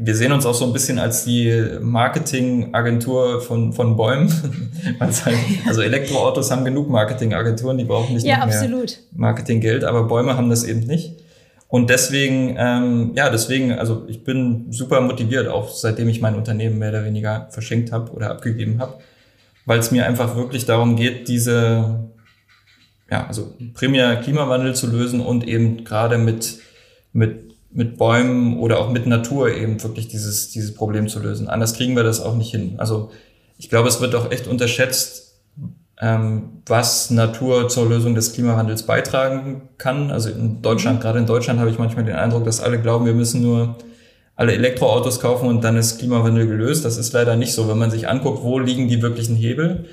[0.00, 4.32] wir sehen uns auch so ein bisschen als die Marketingagentur von, von Bäumen.
[4.98, 10.64] also Elektroautos haben genug Marketingagenturen, die brauchen nicht ja, mehr Marketinggeld, aber Bäume haben das
[10.64, 11.14] eben nicht.
[11.68, 16.78] Und deswegen, ähm, ja, deswegen, also ich bin super motiviert, auch seitdem ich mein Unternehmen
[16.78, 18.98] mehr oder weniger verschenkt habe oder abgegeben habe,
[19.64, 22.08] weil es mir einfach wirklich darum geht, diese,
[23.10, 26.60] ja, also primär Klimawandel zu lösen und eben gerade mit,
[27.12, 31.48] mit mit Bäumen oder auch mit Natur eben wirklich dieses, dieses Problem zu lösen.
[31.48, 32.74] Anders kriegen wir das auch nicht hin.
[32.78, 33.10] Also
[33.58, 35.40] ich glaube, es wird auch echt unterschätzt,
[36.00, 40.10] ähm, was Natur zur Lösung des Klimawandels beitragen kann.
[40.10, 41.02] Also in Deutschland, mhm.
[41.02, 43.76] gerade in Deutschland habe ich manchmal den Eindruck, dass alle glauben, wir müssen nur
[44.36, 46.84] alle Elektroautos kaufen und dann ist Klimawandel gelöst.
[46.84, 47.68] Das ist leider nicht so.
[47.68, 49.86] Wenn man sich anguckt, wo liegen die wirklichen Hebel,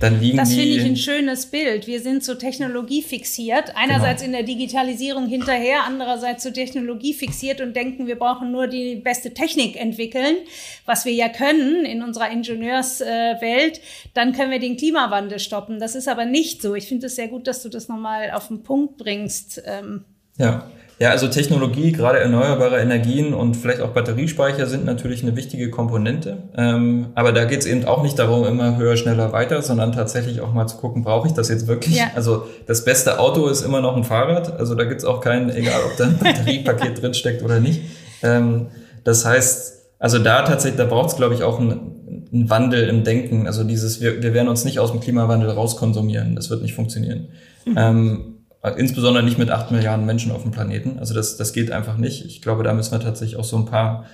[0.00, 1.88] dann liegen das finde ich ein schönes Bild.
[1.88, 3.72] Wir sind so Technologie fixiert.
[3.74, 4.38] Einerseits genau.
[4.38, 9.34] in der Digitalisierung hinterher, andererseits so Technologie fixiert und denken, wir brauchen nur die beste
[9.34, 10.36] Technik entwickeln,
[10.86, 13.80] was wir ja können in unserer Ingenieurswelt.
[14.14, 15.80] Dann können wir den Klimawandel stoppen.
[15.80, 16.76] Das ist aber nicht so.
[16.76, 19.60] Ich finde es sehr gut, dass du das nochmal auf den Punkt bringst.
[19.66, 20.04] Ähm,
[20.36, 20.70] ja.
[21.00, 26.38] Ja, also Technologie, gerade erneuerbare Energien und vielleicht auch Batteriespeicher sind natürlich eine wichtige Komponente.
[26.56, 30.40] Ähm, aber da geht es eben auch nicht darum, immer höher, schneller, weiter, sondern tatsächlich
[30.40, 31.96] auch mal zu gucken, brauche ich das jetzt wirklich?
[31.96, 32.10] Ja.
[32.16, 34.58] Also das beste Auto ist immer noch ein Fahrrad.
[34.58, 37.80] Also da gibt es auch keinen, egal ob da ein Batteriepaket drin steckt oder nicht.
[38.24, 38.66] Ähm,
[39.04, 43.04] das heißt, also da tatsächlich, da braucht es, glaube ich, auch einen, einen, Wandel im
[43.04, 43.46] Denken.
[43.46, 46.34] Also dieses, wir, wir werden uns nicht aus dem Klimawandel rauskonsumieren.
[46.34, 47.28] Das wird nicht funktionieren.
[47.64, 47.74] Mhm.
[47.76, 48.37] Ähm,
[48.76, 50.98] insbesondere nicht mit acht Milliarden Menschen auf dem Planeten.
[50.98, 52.24] Also das, das geht einfach nicht.
[52.24, 54.06] Ich glaube, da müssen wir tatsächlich auch so ein paar,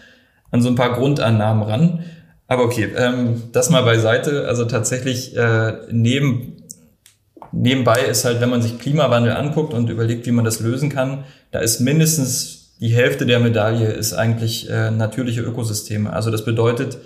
[0.51, 2.05] an so ein paar Grundannahmen ran.
[2.47, 4.47] Aber okay, ähm, das mal beiseite.
[4.47, 6.65] Also tatsächlich äh, neben,
[7.53, 11.25] nebenbei ist halt, wenn man sich Klimawandel anguckt und überlegt, wie man das lösen kann,
[11.51, 16.13] da ist mindestens die Hälfte der Medaille ist eigentlich äh, natürliche Ökosysteme.
[16.13, 16.99] Also das bedeutet,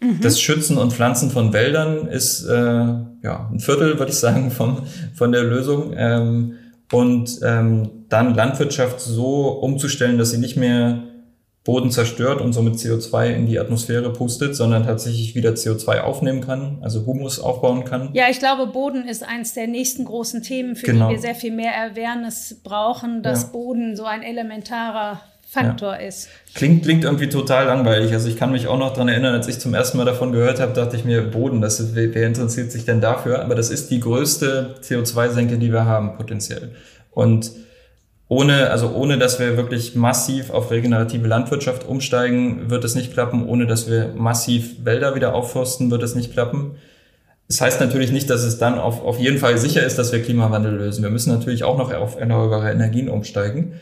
[0.00, 0.20] mhm.
[0.20, 4.82] das Schützen und Pflanzen von Wäldern ist äh, ja ein Viertel, würde ich sagen, vom,
[5.14, 5.92] von der Lösung.
[5.96, 6.54] Ähm,
[6.94, 11.02] und ähm, dann Landwirtschaft so umzustellen, dass sie nicht mehr
[11.64, 16.78] Boden zerstört und somit CO2 in die Atmosphäre pustet, sondern tatsächlich wieder CO2 aufnehmen kann,
[16.82, 18.10] also Humus aufbauen kann.
[18.12, 21.08] Ja, ich glaube, Boden ist eins der nächsten großen Themen, für genau.
[21.08, 23.48] die wir sehr viel mehr Awareness brauchen, dass ja.
[23.48, 25.20] Boden so ein elementarer
[25.54, 26.08] Faktor ja.
[26.08, 26.28] ist.
[26.54, 28.12] Klingt, klingt irgendwie total langweilig.
[28.12, 30.60] Also ich kann mich auch noch dran erinnern, als ich zum ersten Mal davon gehört
[30.60, 33.42] habe, dachte ich mir, Boden, das, wer interessiert sich denn dafür?
[33.42, 36.72] Aber das ist die größte CO2-Senke, die wir haben, potenziell.
[37.12, 37.52] Und
[38.26, 43.46] ohne, also ohne, dass wir wirklich massiv auf regenerative Landwirtschaft umsteigen, wird es nicht klappen.
[43.46, 46.76] Ohne, dass wir massiv Wälder wieder aufforsten, wird es nicht klappen.
[47.48, 50.22] Das heißt natürlich nicht, dass es dann auf, auf jeden Fall sicher ist, dass wir
[50.22, 51.02] Klimawandel lösen.
[51.02, 53.74] Wir müssen natürlich auch noch auf erneuerbare Energien umsteigen.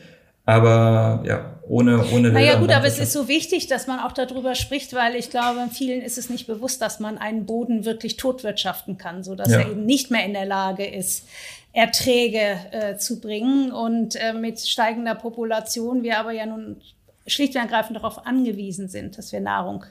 [0.44, 4.56] Aber ja, ohne, ohne Naja gut, aber es ist so wichtig, dass man auch darüber
[4.56, 8.98] spricht, weil ich glaube, vielen ist es nicht bewusst, dass man einen Boden wirklich totwirtschaften
[8.98, 9.60] kann, so dass ja.
[9.60, 11.28] er eben nicht mehr in der Lage ist,
[11.72, 13.70] Erträge äh, zu bringen.
[13.70, 16.80] Und äh, mit steigender Population wir aber ja nun
[17.26, 19.84] schlicht und ergreifend darauf angewiesen sind, dass wir Nahrung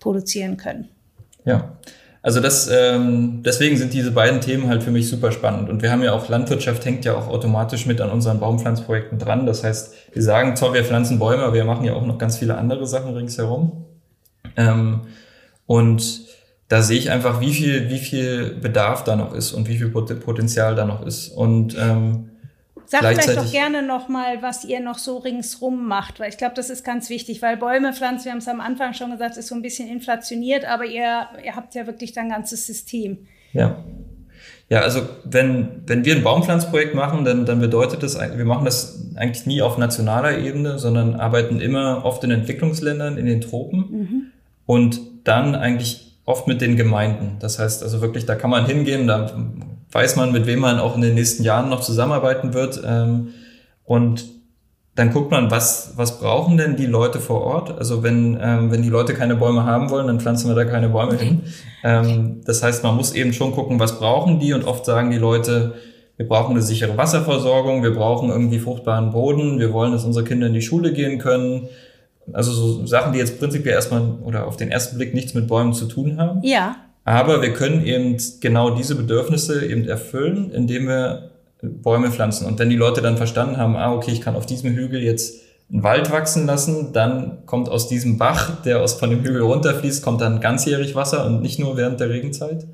[0.00, 0.88] produzieren können.
[1.44, 1.76] Ja.
[2.28, 5.70] Also das, ähm, deswegen sind diese beiden Themen halt für mich super spannend.
[5.70, 9.46] Und wir haben ja auch, Landwirtschaft hängt ja auch automatisch mit an unseren Baumpflanzprojekten dran.
[9.46, 12.36] Das heißt, wir sagen zwar, wir pflanzen Bäume, aber wir machen ja auch noch ganz
[12.36, 13.86] viele andere Sachen ringsherum.
[14.58, 15.06] Ähm,
[15.64, 16.20] und
[16.68, 19.88] da sehe ich einfach, wie viel, wie viel Bedarf da noch ist und wie viel
[19.88, 21.28] Potenzial da noch ist.
[21.28, 22.27] Und ähm,
[22.90, 26.54] Sag vielleicht doch gerne noch mal, was ihr noch so ringsrum macht, weil ich glaube,
[26.54, 29.48] das ist ganz wichtig, weil Bäume pflanzen, wir haben es am Anfang schon gesagt, ist
[29.48, 33.26] so ein bisschen inflationiert, aber ihr, ihr habt ja wirklich dein ganzes System.
[33.52, 33.84] Ja.
[34.70, 39.02] Ja, also wenn, wenn wir ein Baumpflanzprojekt machen, dann, dann bedeutet das, wir machen das
[39.16, 44.22] eigentlich nie auf nationaler Ebene, sondern arbeiten immer oft in Entwicklungsländern, in den Tropen mhm.
[44.64, 47.36] und dann eigentlich oft mit den Gemeinden.
[47.40, 49.30] Das heißt also wirklich, da kann man hingehen, da
[49.90, 52.80] weiß man, mit wem man auch in den nächsten Jahren noch zusammenarbeiten wird.
[52.84, 53.28] Ähm,
[53.84, 54.26] und
[54.94, 57.78] dann guckt man, was, was brauchen denn die Leute vor Ort?
[57.78, 60.88] Also wenn, ähm, wenn die Leute keine Bäume haben wollen, dann pflanzen wir da keine
[60.88, 61.42] Bäume hin.
[61.84, 64.52] Ähm, das heißt, man muss eben schon gucken, was brauchen die?
[64.52, 65.74] Und oft sagen die Leute,
[66.16, 70.48] wir brauchen eine sichere Wasserversorgung, wir brauchen irgendwie fruchtbaren Boden, wir wollen, dass unsere Kinder
[70.48, 71.68] in die Schule gehen können,
[72.32, 75.72] also so Sachen, die jetzt prinzipiell erstmal oder auf den ersten Blick nichts mit Bäumen
[75.72, 76.40] zu tun haben.
[76.42, 76.76] Ja.
[77.08, 81.30] Aber wir können eben genau diese Bedürfnisse eben erfüllen, indem wir
[81.62, 82.46] Bäume pflanzen.
[82.46, 85.40] Und wenn die Leute dann verstanden haben, ah, okay, ich kann auf diesem Hügel jetzt
[85.72, 90.04] einen Wald wachsen lassen, dann kommt aus diesem Bach, der aus von dem Hügel runterfließt,
[90.04, 92.66] kommt dann ganzjährig Wasser und nicht nur während der Regenzeit,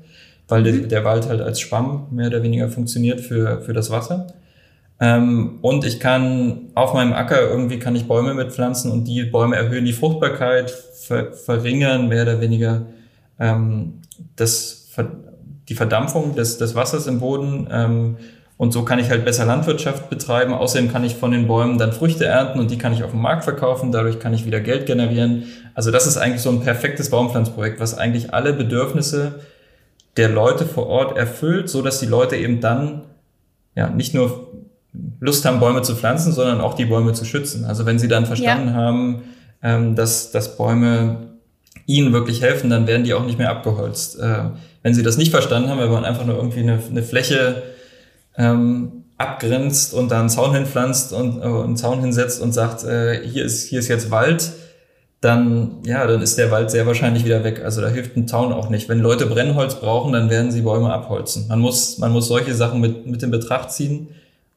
[0.49, 0.65] weil mhm.
[0.65, 4.27] der, der Wald halt als Schwamm mehr oder weniger funktioniert für, für das Wasser.
[4.99, 9.55] Ähm, und ich kann auf meinem Acker irgendwie kann ich Bäume mitpflanzen und die Bäume
[9.55, 12.87] erhöhen die Fruchtbarkeit, ver verringern mehr oder weniger
[13.39, 14.01] ähm,
[14.35, 14.87] das,
[15.69, 17.67] die Verdampfung des, des Wassers im Boden.
[17.71, 18.17] Ähm,
[18.57, 20.53] und so kann ich halt besser Landwirtschaft betreiben.
[20.53, 23.21] Außerdem kann ich von den Bäumen dann Früchte ernten und die kann ich auf dem
[23.21, 23.91] Markt verkaufen.
[23.91, 25.43] Dadurch kann ich wieder Geld generieren.
[25.73, 29.41] Also das ist eigentlich so ein perfektes Baumpflanzprojekt, was eigentlich alle Bedürfnisse
[30.15, 33.01] der Leute vor Ort erfüllt, so dass die Leute eben dann
[33.75, 34.47] ja nicht nur
[35.19, 37.65] Lust haben, Bäume zu pflanzen, sondern auch die Bäume zu schützen.
[37.65, 38.73] Also wenn sie dann verstanden ja.
[38.73, 39.23] haben,
[39.61, 41.34] ähm, dass, dass Bäume
[41.85, 44.19] ihnen wirklich helfen, dann werden die auch nicht mehr abgeholzt.
[44.19, 44.49] Äh,
[44.81, 47.63] wenn sie das nicht verstanden haben, wenn man einfach nur irgendwie eine, eine Fläche
[48.37, 53.25] ähm, abgrenzt und da einen Zaun hinpflanzt und äh, einen Zaun hinsetzt und sagt, äh,
[53.25, 54.51] hier ist hier ist jetzt Wald,
[55.21, 57.61] dann ja, dann ist der Wald sehr wahrscheinlich wieder weg.
[57.63, 58.89] Also da hilft ein Zaun auch nicht.
[58.89, 61.47] Wenn Leute Brennholz brauchen, dann werden sie Bäume abholzen.
[61.47, 64.09] Man muss man muss solche Sachen mit mit in Betracht ziehen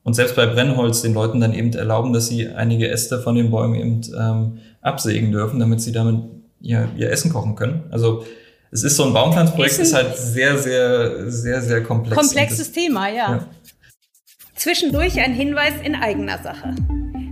[0.03, 3.51] und selbst bei Brennholz den Leuten dann eben erlauben, dass sie einige Äste von den
[3.51, 6.23] Bäumen eben ähm, absägen dürfen, damit sie damit
[6.61, 7.85] ihr, ihr Essen kochen können.
[7.91, 8.25] Also
[8.71, 12.17] es ist so ein Baumpflanzprojekt, ist halt sehr, sehr, sehr, sehr komplex.
[12.17, 13.31] Komplexes Thema, ja.
[13.31, 13.47] ja.
[14.57, 16.75] Zwischendurch ein Hinweis in eigener Sache.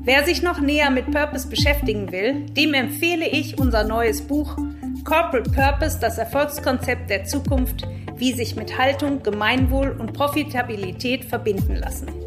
[0.05, 4.57] Wer sich noch näher mit Purpose beschäftigen will, dem empfehle ich unser neues Buch
[5.05, 7.87] Corporate Purpose, das Erfolgskonzept der Zukunft,
[8.17, 12.26] wie sich mit Haltung, Gemeinwohl und Profitabilität verbinden lassen.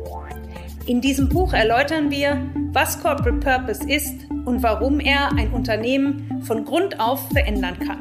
[0.89, 6.65] In diesem Buch erläutern wir, was Corporate Purpose ist und warum er ein Unternehmen von
[6.65, 7.99] Grund auf verändern kann.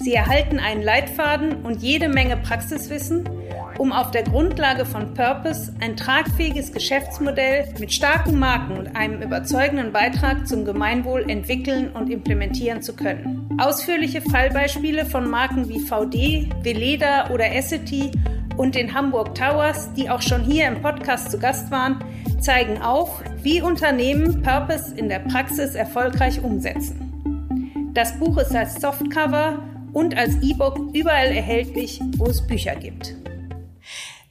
[0.00, 3.28] Sie erhalten einen Leitfaden und jede Menge Praxiswissen,
[3.76, 9.92] um auf der Grundlage von Purpose ein tragfähiges Geschäftsmodell mit starken Marken und einem überzeugenden
[9.92, 13.46] Beitrag zum Gemeinwohl entwickeln und implementieren zu können.
[13.58, 18.10] Ausführliche Fallbeispiele von Marken wie VD, Veleda oder Essity
[18.56, 22.04] und den Hamburg Towers, die auch schon hier im Podcast zu Gast waren,
[22.40, 27.90] zeigen auf, wie Unternehmen Purpose in der Praxis erfolgreich umsetzen.
[27.94, 29.62] Das Buch ist als Softcover
[29.92, 33.14] und als E-Book überall erhältlich, wo es Bücher gibt.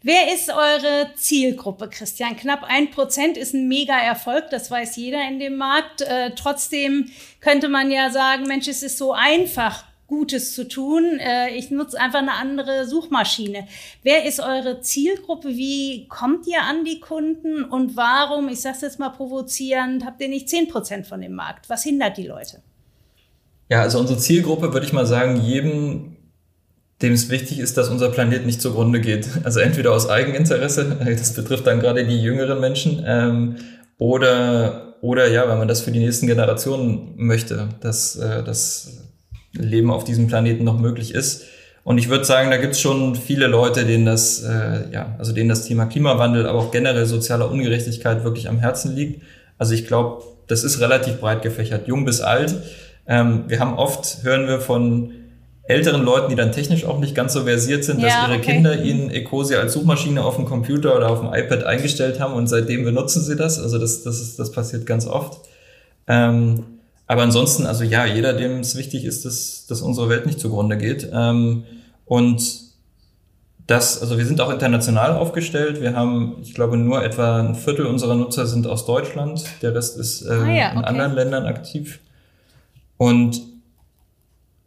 [0.05, 2.35] Wer ist eure Zielgruppe, Christian?
[2.35, 6.01] Knapp ein Prozent ist ein Mega-Erfolg, das weiß jeder in dem Markt.
[6.01, 7.09] Äh, trotzdem
[7.39, 11.17] könnte man ja sagen, Mensch, es ist so einfach, Gutes zu tun.
[11.19, 13.67] Äh, ich nutze einfach eine andere Suchmaschine.
[14.03, 15.49] Wer ist eure Zielgruppe?
[15.49, 17.63] Wie kommt ihr an die Kunden?
[17.63, 21.33] Und warum, ich sage es jetzt mal provozierend, habt ihr nicht zehn Prozent von dem
[21.33, 21.67] Markt?
[21.67, 22.61] Was hindert die Leute?
[23.69, 26.17] Ja, also unsere Zielgruppe würde ich mal sagen, jedem
[27.01, 29.27] dem es wichtig ist, dass unser Planet nicht zugrunde geht.
[29.43, 33.55] Also entweder aus Eigeninteresse, das betrifft dann gerade die jüngeren Menschen, ähm,
[33.97, 39.03] oder, oder ja, wenn man das für die nächsten Generationen möchte, dass äh, das
[39.53, 41.45] Leben auf diesem Planeten noch möglich ist.
[41.83, 45.33] Und ich würde sagen, da gibt es schon viele Leute, denen das, äh, ja, also
[45.33, 49.21] denen das Thema Klimawandel, aber auch generell soziale Ungerechtigkeit wirklich am Herzen liegt.
[49.57, 52.55] Also ich glaube, das ist relativ breit gefächert, jung bis alt.
[53.05, 55.11] Ähm, wir haben oft, hören wir von
[55.63, 58.53] älteren Leuten, die dann technisch auch nicht ganz so versiert sind, ja, dass ihre okay.
[58.53, 62.47] Kinder ihnen Ecosia als Suchmaschine auf dem Computer oder auf dem iPad eingestellt haben und
[62.47, 63.59] seitdem benutzen sie das.
[63.59, 65.39] Also das, das, ist, das passiert ganz oft.
[66.07, 66.65] Ähm,
[67.13, 70.77] aber ansonsten, also ja, jeder, dem es wichtig ist, dass, dass unsere Welt nicht zugrunde
[70.77, 71.07] geht.
[71.13, 71.63] Ähm,
[72.05, 72.59] und
[73.67, 75.79] das, also wir sind auch international aufgestellt.
[75.79, 79.43] Wir haben, ich glaube, nur etwa ein Viertel unserer Nutzer sind aus Deutschland.
[79.61, 80.79] Der Rest ist äh, ah ja, okay.
[80.79, 81.99] in anderen Ländern aktiv.
[82.97, 83.39] Und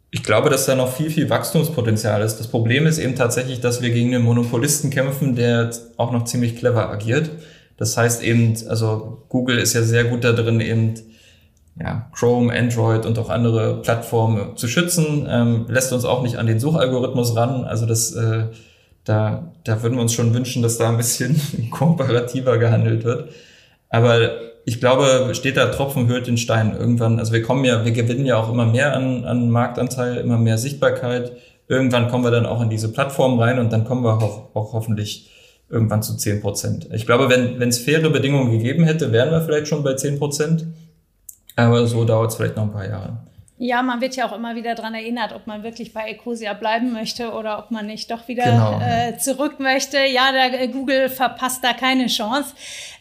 [0.09, 2.37] ich glaube, dass da noch viel, viel Wachstumspotenzial ist.
[2.37, 6.55] Das Problem ist eben tatsächlich, dass wir gegen einen Monopolisten kämpfen, der auch noch ziemlich
[6.55, 7.29] clever agiert.
[7.75, 10.93] Das heißt eben, also Google ist ja sehr gut da drin, eben
[11.79, 16.47] ja, Chrome, Android und auch andere Plattformen zu schützen, ähm, lässt uns auch nicht an
[16.47, 17.65] den Suchalgorithmus ran.
[17.65, 18.45] Also das, äh,
[19.03, 21.39] da, da würden wir uns schon wünschen, dass da ein bisschen
[21.71, 23.29] kooperativer gehandelt wird.
[23.89, 24.31] Aber
[24.65, 27.19] ich glaube, steht da Tropfen hört den Stein irgendwann.
[27.19, 30.57] Also wir kommen ja, wir gewinnen ja auch immer mehr an, an Marktanteil, immer mehr
[30.57, 31.31] Sichtbarkeit.
[31.69, 34.73] Irgendwann kommen wir dann auch in diese Plattform rein und dann kommen wir auch, auch
[34.73, 35.31] hoffentlich
[35.69, 36.89] irgendwann zu 10 Prozent.
[36.93, 40.65] Ich glaube, wenn es faire Bedingungen gegeben hätte, wären wir vielleicht schon bei 10 Prozent.
[41.57, 43.17] Aber so dauert es vielleicht noch ein paar Jahre.
[43.59, 46.93] Ja, man wird ja auch immer wieder dran erinnert, ob man wirklich bei Ecosia bleiben
[46.93, 48.79] möchte oder ob man nicht doch wieder genau.
[48.79, 49.97] äh, zurück möchte.
[50.05, 52.53] Ja, der, Google verpasst da keine Chance.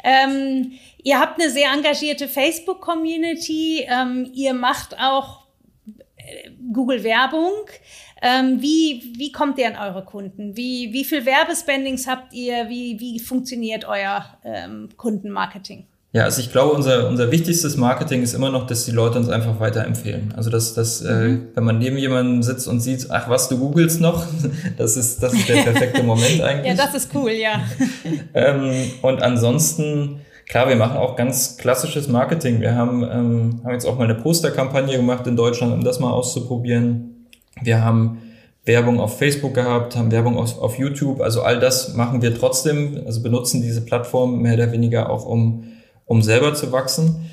[0.02, 0.72] Ähm,
[1.06, 3.86] Ihr habt eine sehr engagierte Facebook-Community.
[3.88, 5.46] Ähm, ihr macht auch
[6.16, 7.52] äh, Google-Werbung.
[8.20, 10.56] Ähm, wie, wie kommt ihr an eure Kunden?
[10.56, 12.68] Wie, wie viel Werbespendings habt ihr?
[12.68, 15.86] Wie, wie funktioniert euer ähm, Kundenmarketing?
[16.16, 19.28] Ja, also ich glaube, unser, unser wichtigstes Marketing ist immer noch, dass die Leute uns
[19.28, 20.32] einfach weiterempfehlen.
[20.34, 21.34] Also dass, dass äh, mhm.
[21.34, 24.24] äh, wenn man neben jemandem sitzt und sieht, ach was, du googelst noch,
[24.78, 26.74] das ist, das ist der perfekte Moment eigentlich.
[26.74, 27.60] ja, das ist cool, ja.
[28.34, 32.60] ähm, und ansonsten Klar, wir machen auch ganz klassisches Marketing.
[32.60, 36.12] Wir haben, ähm, haben jetzt auch mal eine Posterkampagne gemacht in Deutschland, um das mal
[36.12, 37.26] auszuprobieren.
[37.60, 38.22] Wir haben
[38.64, 41.20] Werbung auf Facebook gehabt, haben Werbung auf, auf YouTube.
[41.20, 45.64] Also all das machen wir trotzdem, also benutzen diese Plattform mehr oder weniger auch, um,
[46.06, 47.28] um selber zu wachsen.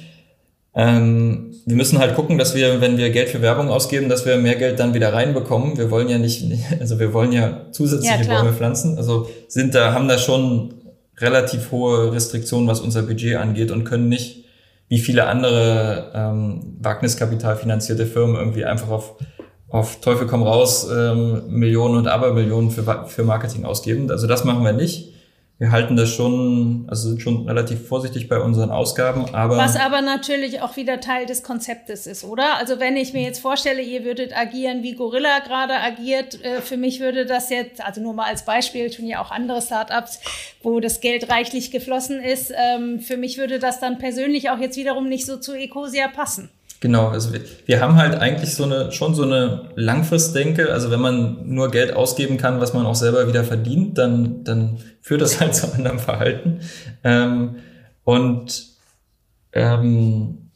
[0.76, 4.38] Ähm, wir müssen halt gucken, dass wir, wenn wir Geld für Werbung ausgeben, dass wir
[4.38, 5.78] mehr Geld dann wieder reinbekommen.
[5.78, 6.46] Wir wollen ja nicht,
[6.80, 8.98] also wir wollen ja zusätzliche ja, Bäume pflanzen.
[8.98, 10.74] Also sind da, haben da schon
[11.18, 14.44] relativ hohe Restriktionen, was unser Budget angeht und können nicht
[14.90, 19.16] wie viele andere ähm, Wagniskapitalfinanzierte Firmen irgendwie einfach auf,
[19.70, 24.12] auf Teufel komm raus ähm, Millionen und Abermillionen für, für Marketing ausgeben.
[24.12, 25.14] Also das machen wir nicht
[25.60, 29.56] wir halten das schon, also sind schon relativ vorsichtig bei unseren Ausgaben, aber.
[29.56, 32.58] Was aber natürlich auch wieder Teil des Konzeptes ist, oder?
[32.58, 36.76] Also wenn ich mir jetzt vorstelle, ihr würdet agieren, wie Gorilla gerade agiert, äh, für
[36.76, 40.20] mich würde das jetzt, also nur mal als Beispiel, tun ja auch andere Startups,
[40.64, 44.76] wo das Geld reichlich geflossen ist, ähm, für mich würde das dann persönlich auch jetzt
[44.76, 46.50] wiederum nicht so zu Ecosia passen.
[46.84, 50.70] Genau, also wir, wir haben halt eigentlich so eine, schon so eine Langfristdenke.
[50.70, 54.80] Also wenn man nur Geld ausgeben kann, was man auch selber wieder verdient, dann, dann
[55.00, 56.60] führt das halt zu anderem Verhalten.
[57.06, 57.56] Ähm,
[58.04, 58.68] und
[59.54, 60.52] Ähm,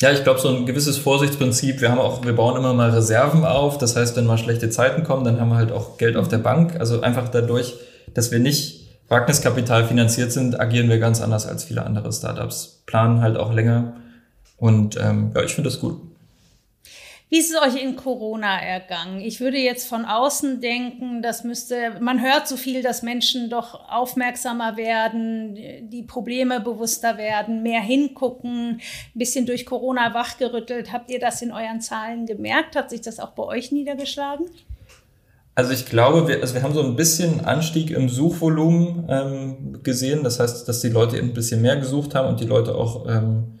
[0.00, 1.80] ja, ich glaube, so ein gewisses Vorsichtsprinzip.
[1.80, 3.78] Wir haben auch, wir bauen immer mal Reserven auf.
[3.78, 6.38] Das heißt, wenn mal schlechte Zeiten kommen, dann haben wir halt auch Geld auf der
[6.38, 6.78] Bank.
[6.78, 7.74] Also einfach dadurch,
[8.14, 12.82] dass wir nicht Wagniskapital finanziert sind, agieren wir ganz anders als viele andere Startups.
[12.86, 13.94] Planen halt auch länger.
[14.56, 16.00] Und ähm, ja, ich finde das gut.
[17.28, 19.20] Wie ist es euch in Corona ergangen?
[19.20, 23.90] Ich würde jetzt von außen denken, das müsste, man hört so viel, dass Menschen doch
[23.90, 25.56] aufmerksamer werden,
[25.90, 30.92] die Probleme bewusster werden, mehr hingucken, ein bisschen durch Corona wachgerüttelt.
[30.92, 32.76] Habt ihr das in euren Zahlen gemerkt?
[32.76, 34.46] Hat sich das auch bei euch niedergeschlagen?
[35.56, 40.22] Also ich glaube, wir, also wir haben so ein bisschen Anstieg im Suchvolumen ähm, gesehen.
[40.22, 43.55] Das heißt, dass die Leute ein bisschen mehr gesucht haben und die Leute auch ähm,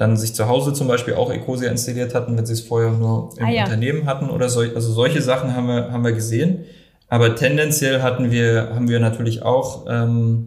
[0.00, 3.34] dann sich zu Hause zum Beispiel auch Ecosia installiert hatten, wenn sie es vorher nur
[3.36, 3.64] im ah, ja.
[3.64, 4.60] Unternehmen hatten oder so.
[4.60, 6.64] Also solche Sachen haben wir, haben wir gesehen.
[7.08, 10.46] Aber tendenziell hatten wir, haben wir natürlich auch ähm,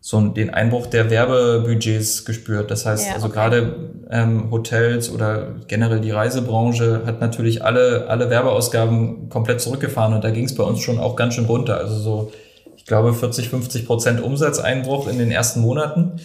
[0.00, 2.70] so den Einbruch der Werbebudgets gespürt.
[2.70, 3.34] Das heißt, ja, also okay.
[3.34, 3.76] gerade
[4.10, 10.30] ähm, Hotels oder generell die Reisebranche hat natürlich alle, alle Werbeausgaben komplett zurückgefahren und da
[10.30, 11.78] ging es bei uns schon auch ganz schön runter.
[11.78, 12.32] Also so,
[12.76, 16.20] ich glaube, 40, 50 Prozent Umsatzeinbruch in den ersten Monaten.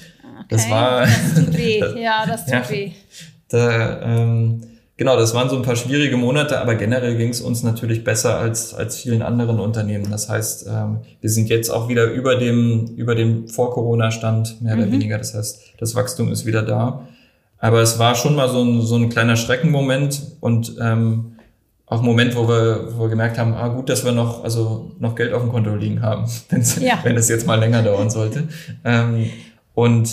[0.50, 1.02] Das war.
[1.02, 1.82] Das tut weh.
[2.02, 2.92] Ja, das tut ja, weh.
[3.50, 4.62] Da, ähm,
[4.98, 8.38] genau, das waren so ein paar schwierige Monate, aber generell ging es uns natürlich besser
[8.38, 10.10] als, als vielen anderen Unternehmen.
[10.10, 14.84] Das heißt, ähm, wir sind jetzt auch wieder über dem, über dem Vor-Corona-Stand, mehr mhm.
[14.84, 15.18] oder weniger.
[15.18, 17.08] Das heißt, das Wachstum ist wieder da.
[17.58, 21.36] Aber es war schon mal so ein, so ein kleiner Schreckenmoment und ähm,
[21.92, 24.92] auch ein Moment, wo wir, wo wir gemerkt haben, ah, gut, dass wir noch, also
[24.98, 26.26] noch Geld auf dem Konto liegen haben,
[26.80, 27.00] ja.
[27.04, 28.48] wenn es jetzt mal länger dauern sollte.
[28.86, 29.30] Ähm,
[29.74, 30.10] und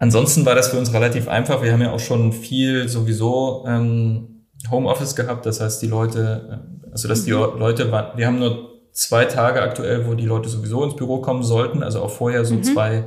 [0.00, 1.62] Ansonsten war das für uns relativ einfach.
[1.62, 5.44] Wir haben ja auch schon viel sowieso ähm, Homeoffice gehabt.
[5.44, 7.58] Das heißt, die Leute, äh, also dass die mhm.
[7.58, 11.42] Leute waren, wir haben nur zwei Tage aktuell, wo die Leute sowieso ins Büro kommen
[11.42, 11.82] sollten.
[11.82, 12.62] Also auch vorher so mhm.
[12.62, 13.04] zwei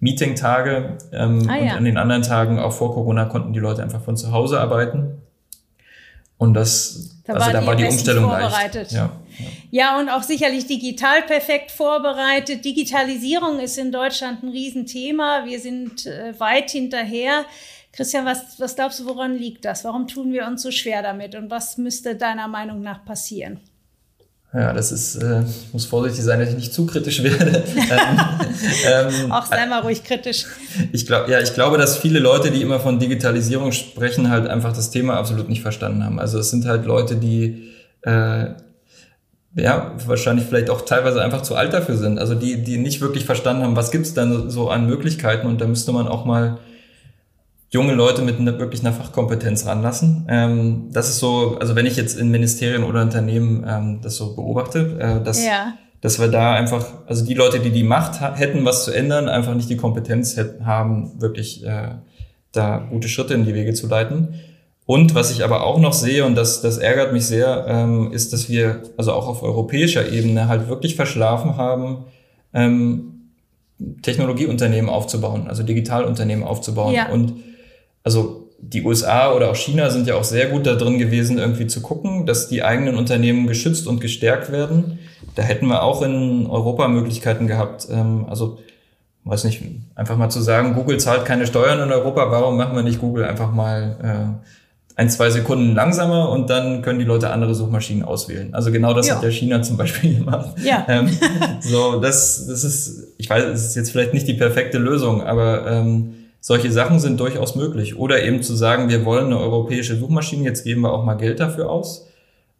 [0.00, 0.98] Meeting-Tage.
[1.12, 1.74] Ähm, ah, und ja.
[1.74, 5.22] an den anderen Tagen, auch vor Corona, konnten die Leute einfach von zu Hause arbeiten.
[6.38, 8.92] Und das, da also war da war die Umstellung leicht.
[8.92, 9.12] Ja.
[9.70, 12.64] Ja, und auch sicherlich digital perfekt vorbereitet.
[12.64, 15.44] Digitalisierung ist in Deutschland ein Riesenthema.
[15.46, 17.44] Wir sind äh, weit hinterher.
[17.92, 19.84] Christian, was, was glaubst du, woran liegt das?
[19.84, 21.34] Warum tun wir uns so schwer damit?
[21.34, 23.60] Und was müsste deiner Meinung nach passieren?
[24.54, 27.64] Ja, das ist, äh, ich muss vorsichtig sein, dass ich nicht zu kritisch werde.
[28.86, 30.44] ähm, Auch sei mal ruhig kritisch.
[30.92, 34.74] Ich glaube, ja, ich glaube, dass viele Leute, die immer von Digitalisierung sprechen, halt einfach
[34.74, 36.20] das Thema absolut nicht verstanden haben.
[36.20, 37.70] Also es sind halt Leute, die
[38.02, 38.48] äh,
[39.54, 42.18] ja, wahrscheinlich vielleicht auch teilweise einfach zu alt dafür sind.
[42.18, 45.66] Also die, die nicht wirklich verstanden haben, was gibt's denn so an Möglichkeiten und da
[45.66, 46.58] müsste man auch mal
[47.72, 50.26] junge Leute mit einer, wirklich einer Fachkompetenz ranlassen.
[50.28, 54.36] Ähm, das ist so, also wenn ich jetzt in Ministerien oder Unternehmen ähm, das so
[54.36, 55.72] beobachte, äh, dass, ja.
[56.02, 59.54] dass wir da einfach, also die Leute, die die Macht hätten, was zu ändern, einfach
[59.54, 61.94] nicht die Kompetenz hätten, haben, wirklich äh,
[62.52, 64.34] da gute Schritte in die Wege zu leiten.
[64.84, 68.34] Und was ich aber auch noch sehe, und das, das ärgert mich sehr, ähm, ist,
[68.34, 72.04] dass wir also auch auf europäischer Ebene halt wirklich verschlafen haben,
[72.52, 73.30] ähm,
[74.02, 76.92] Technologieunternehmen aufzubauen, also Digitalunternehmen aufzubauen.
[76.92, 77.08] Ja.
[77.08, 77.32] Und
[78.04, 81.66] also die USA oder auch China sind ja auch sehr gut da drin gewesen, irgendwie
[81.66, 85.00] zu gucken, dass die eigenen Unternehmen geschützt und gestärkt werden.
[85.34, 87.88] Da hätten wir auch in Europa Möglichkeiten gehabt.
[87.90, 88.58] Ähm, also
[89.24, 89.62] weiß nicht,
[89.94, 93.24] einfach mal zu sagen, Google zahlt keine Steuern in Europa, warum machen wir nicht Google
[93.24, 94.48] einfach mal äh,
[94.96, 98.52] ein, zwei Sekunden langsamer und dann können die Leute andere Suchmaschinen auswählen.
[98.52, 99.14] Also genau das ja.
[99.14, 100.50] hat der China zum Beispiel gemacht.
[100.62, 100.84] Ja.
[100.88, 101.08] Ähm,
[101.60, 105.66] so, das, das ist, ich weiß, es ist jetzt vielleicht nicht die perfekte Lösung, aber
[105.66, 107.96] ähm, solche Sachen sind durchaus möglich.
[107.96, 111.38] Oder eben zu sagen, wir wollen eine europäische Suchmaschine, jetzt geben wir auch mal Geld
[111.40, 112.08] dafür aus.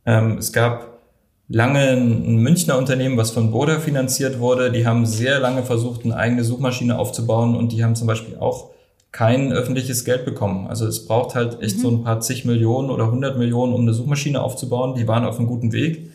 [0.06, 1.00] Ähm, es gab
[1.48, 4.70] lange ein Münchner Unternehmen, was von Boda finanziert wurde.
[4.70, 8.70] Die haben sehr lange versucht, eine eigene Suchmaschine aufzubauen und die haben zum Beispiel auch
[9.10, 10.68] kein öffentliches Geld bekommen.
[10.68, 11.82] Also es braucht halt echt mhm.
[11.82, 14.94] so ein paar zig Millionen oder hundert Millionen, um eine Suchmaschine aufzubauen.
[14.94, 16.11] Die waren auf einem guten Weg,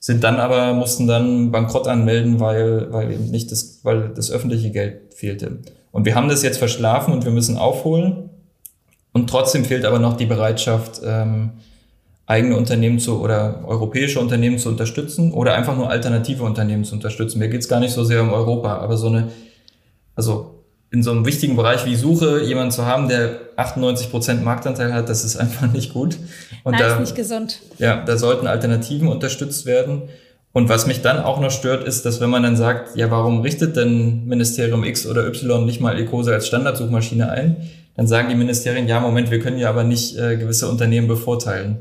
[0.00, 4.70] sind dann aber, mussten dann Bankrott anmelden, weil, weil eben nicht das, weil das öffentliche
[4.70, 5.58] Geld fehlte.
[5.92, 8.30] Und wir haben das jetzt verschlafen und wir müssen aufholen.
[9.12, 11.50] Und trotzdem fehlt aber noch die Bereitschaft, ähm,
[12.26, 17.40] eigene Unternehmen zu oder europäische Unternehmen zu unterstützen oder einfach nur alternative Unternehmen zu unterstützen.
[17.40, 19.28] Mir geht's gar nicht so sehr um Europa, aber so eine,
[20.14, 25.08] also in so einem wichtigen Bereich wie Suche jemanden zu haben, der 98% Marktanteil hat,
[25.08, 26.18] das ist einfach nicht gut.
[26.64, 27.60] Und Nein, da, ist nicht gesund.
[27.78, 30.02] Ja, da sollten Alternativen unterstützt werden.
[30.52, 33.40] Und was mich dann auch noch stört, ist, dass wenn man dann sagt, ja, warum
[33.40, 37.68] richtet denn Ministerium X oder Y nicht mal Ecosa als Standardsuchmaschine ein?
[37.96, 41.78] Dann sagen die Ministerien, ja, Moment, wir können ja aber nicht äh, gewisse Unternehmen bevorteilen.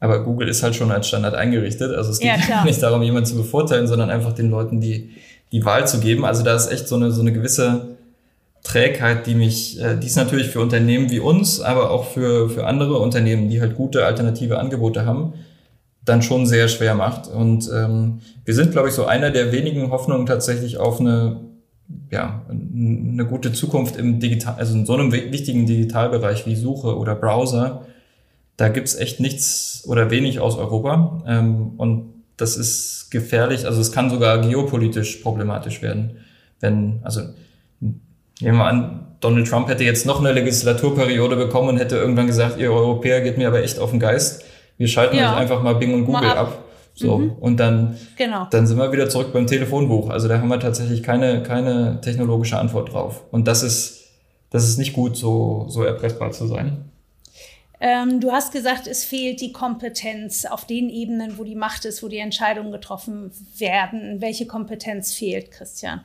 [0.00, 1.94] Aber Google ist halt schon als Standard eingerichtet.
[1.94, 5.10] Also es geht ja, nicht darum, jemanden zu bevorteilen, sondern einfach den Leuten die,
[5.52, 6.24] die Wahl zu geben.
[6.24, 7.97] Also da ist echt so eine, so eine gewisse
[8.68, 12.66] Trägheit, die mich, äh, die ist natürlich für Unternehmen wie uns, aber auch für, für
[12.66, 15.32] andere Unternehmen, die halt gute alternative Angebote haben,
[16.04, 17.28] dann schon sehr schwer macht.
[17.28, 21.40] Und ähm, wir sind, glaube ich, so einer der wenigen Hoffnungen tatsächlich auf eine,
[22.10, 27.14] ja, eine gute Zukunft im Digital, also in so einem wichtigen Digitalbereich wie Suche oder
[27.14, 27.86] Browser.
[28.58, 31.22] Da gibt's echt nichts oder wenig aus Europa.
[31.26, 33.64] Ähm, und das ist gefährlich.
[33.64, 36.18] Also es kann sogar geopolitisch problematisch werden.
[36.60, 37.22] Wenn, also
[38.40, 42.58] nehmen wir an, Donald Trump hätte jetzt noch eine Legislaturperiode bekommen und hätte irgendwann gesagt,
[42.58, 44.44] ihr Europäer geht mir aber echt auf den Geist
[44.78, 45.32] wir schalten ja.
[45.32, 46.38] euch einfach mal Bing und Google ab.
[46.38, 46.64] ab.
[46.94, 47.32] So, mhm.
[47.38, 48.48] und dann, genau.
[48.50, 50.10] dann sind wir wieder zurück beim Telefonbuch.
[50.10, 53.22] Also da haben wir tatsächlich keine, keine technologische Antwort drauf.
[53.30, 54.08] Und das ist,
[54.50, 56.90] das ist nicht gut, so, so erpressbar zu sein.
[57.80, 62.02] Ähm, du hast gesagt, es fehlt die Kompetenz auf den Ebenen, wo die Macht ist,
[62.02, 64.20] wo die Entscheidungen getroffen werden.
[64.20, 66.00] Welche Kompetenz fehlt, Christian?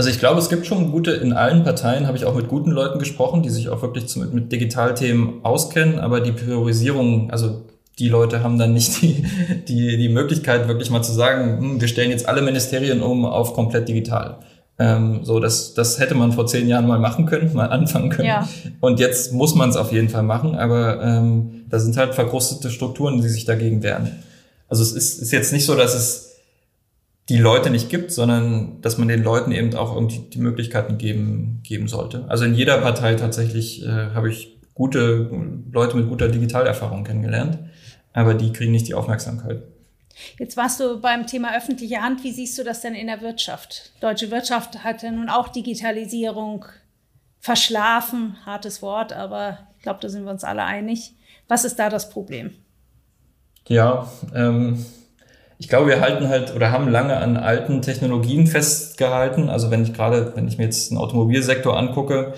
[0.00, 2.70] Also ich glaube, es gibt schon gute, in allen Parteien habe ich auch mit guten
[2.70, 7.66] Leuten gesprochen, die sich auch wirklich zu, mit Digitalthemen auskennen, aber die Priorisierung, also
[7.98, 9.26] die Leute haben dann nicht die,
[9.68, 13.52] die, die Möglichkeit, wirklich mal zu sagen, hm, wir stellen jetzt alle Ministerien um auf
[13.52, 14.38] komplett digital.
[14.78, 18.28] Ähm, so, das, das hätte man vor zehn Jahren mal machen können, mal anfangen können.
[18.28, 18.48] Ja.
[18.80, 22.70] Und jetzt muss man es auf jeden Fall machen, aber ähm, da sind halt verkrustete
[22.70, 24.10] Strukturen, die sich dagegen wehren.
[24.66, 26.29] Also es ist, ist jetzt nicht so, dass es
[27.30, 31.60] die Leute nicht gibt, sondern dass man den Leuten eben auch irgendwie die Möglichkeiten geben,
[31.62, 32.24] geben sollte.
[32.28, 35.30] Also in jeder Partei tatsächlich äh, habe ich gute
[35.70, 37.60] Leute mit guter Digitalerfahrung kennengelernt,
[38.12, 39.62] aber die kriegen nicht die Aufmerksamkeit.
[40.40, 42.24] Jetzt warst du beim Thema öffentliche Hand.
[42.24, 43.92] Wie siehst du das denn in der Wirtschaft?
[44.00, 46.64] Deutsche Wirtschaft hat ja nun auch Digitalisierung
[47.38, 51.14] verschlafen, hartes Wort, aber ich glaube, da sind wir uns alle einig.
[51.46, 52.50] Was ist da das Problem?
[53.68, 54.84] Ja, ähm,
[55.60, 59.50] ich glaube, wir halten halt oder haben lange an alten Technologien festgehalten.
[59.50, 62.32] Also wenn ich gerade, wenn ich mir jetzt den Automobilsektor angucke,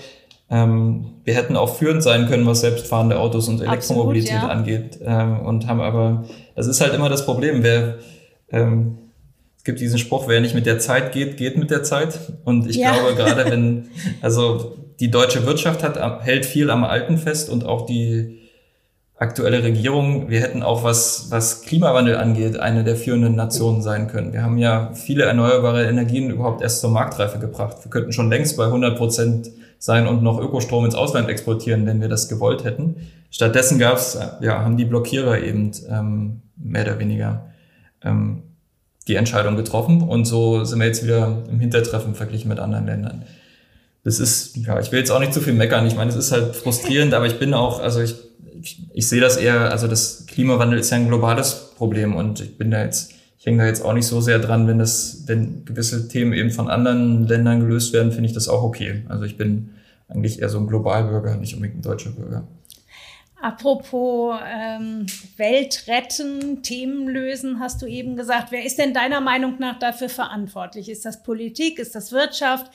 [0.49, 4.57] ähm, wir hätten auch führend sein können, was selbstfahrende Autos und Elektromobilität Absolut, ja.
[4.57, 4.99] angeht.
[5.01, 6.25] Ähm, und haben aber,
[6.57, 7.63] das ist halt immer das Problem.
[7.63, 7.99] Wer,
[8.51, 8.97] ähm,
[9.57, 12.19] es gibt diesen Spruch, wer nicht mit der Zeit geht, geht mit der Zeit.
[12.43, 12.91] Und ich ja.
[12.91, 13.87] glaube, gerade wenn,
[14.21, 18.42] also die deutsche Wirtschaft hat, hält viel am Alten fest und auch die,
[19.23, 24.33] aktuelle Regierung, wir hätten auch was, was Klimawandel angeht, eine der führenden Nationen sein können.
[24.33, 27.77] Wir haben ja viele erneuerbare Energien überhaupt erst zur Marktreife gebracht.
[27.83, 29.49] Wir könnten schon längst bei 100 Prozent
[29.79, 32.97] sein und noch Ökostrom ins Ausland exportieren, wenn wir das gewollt hätten.
[33.31, 37.45] Stattdessen gab's, ja, haben die Blockierer eben ähm, mehr oder weniger
[38.03, 38.43] ähm,
[39.07, 43.23] die Entscheidung getroffen und so sind wir jetzt wieder im Hintertreffen verglichen mit anderen Ländern.
[44.03, 45.87] Das ist, ja, ich will jetzt auch nicht zu viel meckern.
[45.87, 48.15] Ich meine, es ist halt frustrierend, aber ich bin auch, also ich
[48.93, 52.71] ich, sehe das eher, also das Klimawandel ist ja ein globales Problem und ich bin
[52.71, 56.07] da jetzt, ich hänge da jetzt auch nicht so sehr dran, wenn das, wenn gewisse
[56.07, 59.03] Themen eben von anderen Ländern gelöst werden, finde ich das auch okay.
[59.09, 59.71] Also ich bin
[60.07, 62.47] eigentlich eher so ein Globalbürger, nicht unbedingt ein deutscher Bürger.
[63.41, 65.05] Apropos ähm,
[65.35, 68.53] Welt retten, Themen lösen, hast du eben gesagt.
[68.53, 70.87] Wer ist denn deiner Meinung nach dafür verantwortlich?
[70.87, 71.77] Ist das Politik?
[71.77, 72.71] Ist das Wirtschaft?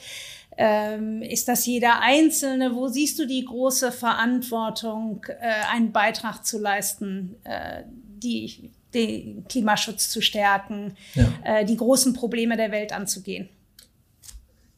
[0.61, 2.75] Ähm, ist das jeder Einzelne?
[2.75, 10.09] Wo siehst du die große Verantwortung, äh, einen Beitrag zu leisten, äh, die, den Klimaschutz
[10.09, 11.29] zu stärken, ja.
[11.45, 13.47] äh, die großen Probleme der Welt anzugehen?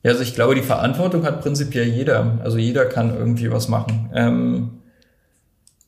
[0.04, 2.40] Ja, also ich glaube, die Verantwortung hat prinzipiell jeder.
[2.44, 4.12] Also jeder kann irgendwie was machen.
[4.14, 4.82] Ähm,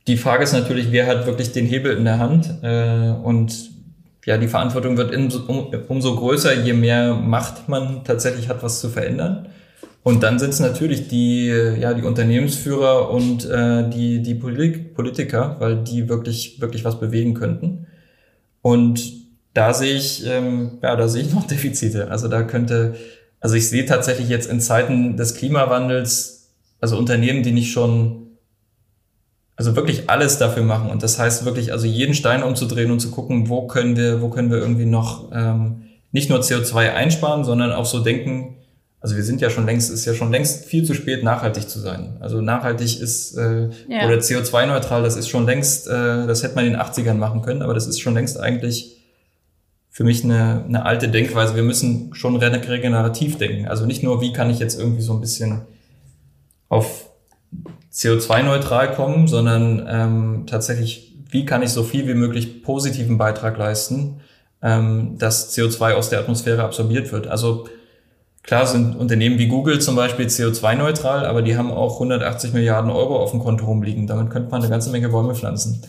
[0.08, 2.52] die Frage ist natürlich, wer hat wirklich den Hebel in der Hand?
[2.64, 3.70] Äh, und
[4.26, 8.82] ja, die Verantwortung wird in, um, umso größer, je mehr Macht man tatsächlich hat, was
[8.82, 9.50] zu verändern.
[10.04, 15.56] Und dann sind es natürlich die, ja, die Unternehmensführer und äh, die, die Polit Politiker,
[15.60, 17.88] weil die wirklich, wirklich was bewegen könnten.
[18.62, 19.14] Und
[19.54, 22.12] da sehe ich, ähm, ja, da sehe ich noch Defizite.
[22.12, 22.96] Also da könnte,
[23.40, 26.52] also ich sehe tatsächlich jetzt in Zeiten des Klimawandels,
[26.82, 28.28] also Unternehmen, die nicht schon,
[29.56, 30.90] also wirklich alles dafür machen.
[30.90, 34.28] Und das heißt wirklich, also jeden Stein umzudrehen und zu gucken, wo können wir, wo
[34.30, 38.58] können wir irgendwie noch ähm, nicht nur CO2 einsparen, sondern auch so denken,
[39.04, 41.78] also wir sind ja schon längst, ist ja schon längst viel zu spät, nachhaltig zu
[41.78, 42.16] sein.
[42.22, 44.08] Also nachhaltig ist äh, ja.
[44.08, 47.64] oder CO2-neutral, das ist schon längst, äh, das hätte man in den 80ern machen können,
[47.64, 49.04] aber das ist schon längst eigentlich
[49.90, 51.54] für mich eine, eine alte Denkweise.
[51.54, 53.68] Wir müssen schon regenerativ denken.
[53.68, 55.64] Also nicht nur, wie kann ich jetzt irgendwie so ein bisschen
[56.70, 57.10] auf
[57.92, 64.22] CO2-neutral kommen, sondern ähm, tatsächlich, wie kann ich so viel wie möglich positiven Beitrag leisten,
[64.62, 67.28] ähm, dass CO2 aus der Atmosphäre absorbiert wird.
[67.28, 67.68] Also
[68.44, 73.18] Klar sind Unternehmen wie Google zum Beispiel CO2-neutral, aber die haben auch 180 Milliarden Euro
[73.18, 74.06] auf dem Konto rumliegen.
[74.06, 75.82] Damit könnte man eine ganze Menge Bäume pflanzen.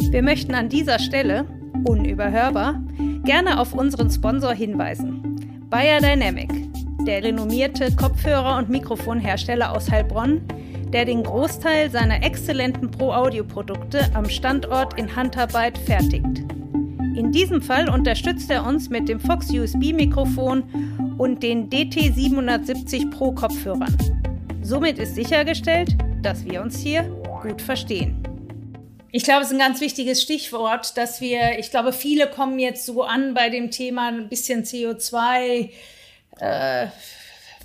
[0.00, 1.44] Wir möchten an dieser Stelle,
[1.84, 2.80] unüberhörbar,
[3.24, 5.66] gerne auf unseren Sponsor hinweisen.
[5.70, 6.50] Bayer Dynamic.
[7.04, 10.40] der renommierte Kopfhörer- und Mikrofonhersteller aus Heilbronn,
[10.92, 16.44] der den Großteil seiner exzellenten Pro-Audio-Produkte am Standort in Handarbeit fertigt.
[17.16, 20.62] In diesem Fall unterstützt er uns mit dem Fox USB-Mikrofon
[21.22, 23.96] und den DT770 Pro Kopfhörern.
[24.60, 27.04] Somit ist sichergestellt, dass wir uns hier
[27.42, 28.20] gut verstehen.
[29.12, 32.84] Ich glaube, es ist ein ganz wichtiges Stichwort, dass wir, ich glaube, viele kommen jetzt
[32.86, 35.70] so an bei dem Thema ein bisschen CO2
[36.40, 36.86] äh,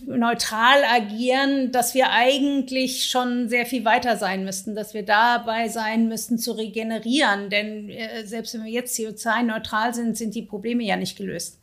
[0.06, 6.08] neutral agieren, dass wir eigentlich schon sehr viel weiter sein müssten, dass wir dabei sein
[6.08, 7.50] müssten zu regenerieren.
[7.50, 11.60] Denn äh, selbst wenn wir jetzt CO2-neutral sind, sind die Probleme ja nicht gelöst.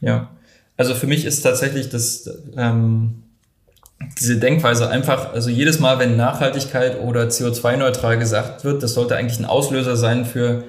[0.00, 0.32] Ja,
[0.78, 3.24] also für mich ist tatsächlich das ähm,
[4.18, 9.38] diese Denkweise einfach, also jedes Mal, wenn Nachhaltigkeit oder CO2-neutral gesagt wird, das sollte eigentlich
[9.40, 10.64] ein Auslöser sein für,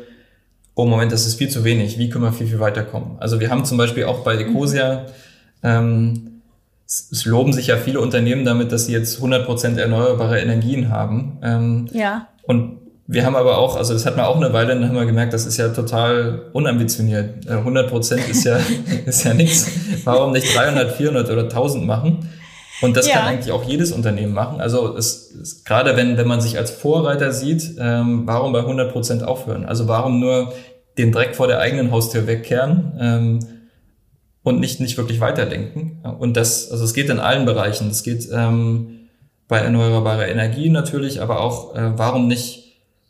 [0.75, 3.17] oh Moment, das ist viel zu wenig, wie können wir viel, viel weiterkommen?
[3.19, 5.05] Also wir haben zum Beispiel auch bei Ecosia,
[5.61, 6.41] ähm,
[6.87, 11.37] es, es loben sich ja viele Unternehmen damit, dass sie jetzt 100% erneuerbare Energien haben.
[11.43, 12.29] Ähm, ja.
[12.43, 12.79] Und
[13.11, 15.33] wir haben aber auch, also das hat man auch eine Weile, dann haben wir gemerkt,
[15.33, 17.47] das ist ja total unambitioniert.
[17.47, 18.59] 100% äh, ist ja,
[19.07, 19.67] ist ja nichts.
[20.03, 22.29] Warum nicht 300, 400 oder 1000 machen?
[22.81, 23.15] Und das ja.
[23.15, 24.61] kann eigentlich auch jedes Unternehmen machen.
[24.61, 28.91] Also es, es, gerade wenn, wenn man sich als Vorreiter sieht, ähm, warum bei 100
[28.91, 29.65] Prozent aufhören?
[29.65, 30.53] Also warum nur
[30.99, 33.39] den Dreck vor der eigenen Haustür wegkehren ähm,
[34.43, 36.03] und nicht, nicht wirklich weiterdenken?
[36.19, 37.89] Und das, also es geht in allen Bereichen.
[37.89, 38.99] Es geht ähm,
[39.47, 42.68] bei erneuerbarer Energie natürlich, aber auch, äh, warum nicht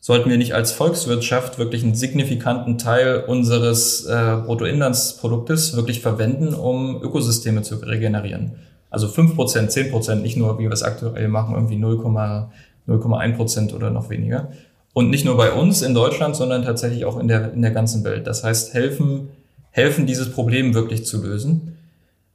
[0.10, 7.00] sollten wir nicht als Volkswirtschaft wirklich einen signifikanten Teil unseres äh, Bruttoinlandsproduktes wirklich verwenden, um
[7.04, 8.54] Ökosysteme zu regenerieren?
[8.90, 14.50] Also 5%, 10%, nicht nur, wie wir es aktuell machen, irgendwie 0,1% oder noch weniger.
[14.94, 18.04] Und nicht nur bei uns in Deutschland, sondern tatsächlich auch in der, in der ganzen
[18.04, 18.26] Welt.
[18.26, 19.30] Das heißt, helfen,
[19.70, 21.78] helfen, dieses Problem wirklich zu lösen.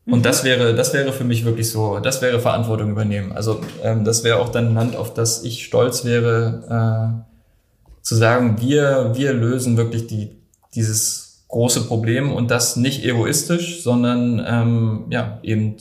[0.06, 0.22] Und mhm.
[0.22, 3.32] das wäre, das wäre für mich wirklich so, das wäre Verantwortung übernehmen.
[3.32, 7.33] Also ähm, das wäre auch dann ein Land, auf das ich stolz wäre, äh,
[8.04, 10.36] zu sagen, wir, wir lösen wirklich die,
[10.74, 15.76] dieses große Problem und das nicht egoistisch, sondern ähm, ja eben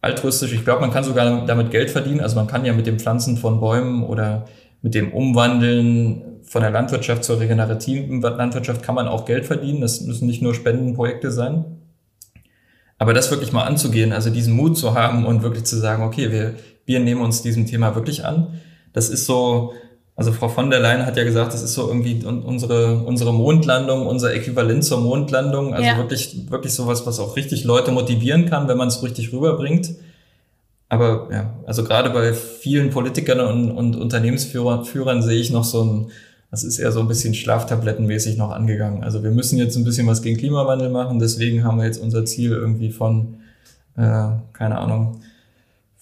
[0.00, 0.52] altruistisch.
[0.52, 2.20] Ich glaube, man kann sogar damit Geld verdienen.
[2.20, 4.46] Also man kann ja mit dem Pflanzen von Bäumen oder
[4.82, 9.80] mit dem Umwandeln von der Landwirtschaft zur regenerativen Landwirtschaft kann man auch Geld verdienen.
[9.80, 11.64] Das müssen nicht nur Spendenprojekte sein.
[12.98, 16.32] Aber das wirklich mal anzugehen, also diesen Mut zu haben und wirklich zu sagen, okay,
[16.32, 18.58] wir, wir nehmen uns diesem Thema wirklich an.
[18.92, 19.72] Das ist so,
[20.18, 24.04] also Frau von der Leyen hat ja gesagt, das ist so irgendwie unsere, unsere Mondlandung,
[24.04, 25.74] unser Äquivalent zur Mondlandung.
[25.74, 25.96] Also ja.
[25.96, 29.94] wirklich, wirklich sowas, was auch richtig Leute motivieren kann, wenn man es richtig rüberbringt.
[30.88, 35.84] Aber ja, also gerade bei vielen Politikern und, und Unternehmensführern Führern sehe ich noch so
[35.84, 36.06] ein,
[36.50, 39.04] das ist eher so ein bisschen schlaftablettenmäßig noch angegangen.
[39.04, 42.24] Also wir müssen jetzt ein bisschen was gegen Klimawandel machen, deswegen haben wir jetzt unser
[42.24, 43.36] Ziel irgendwie von,
[43.96, 45.20] äh, keine Ahnung,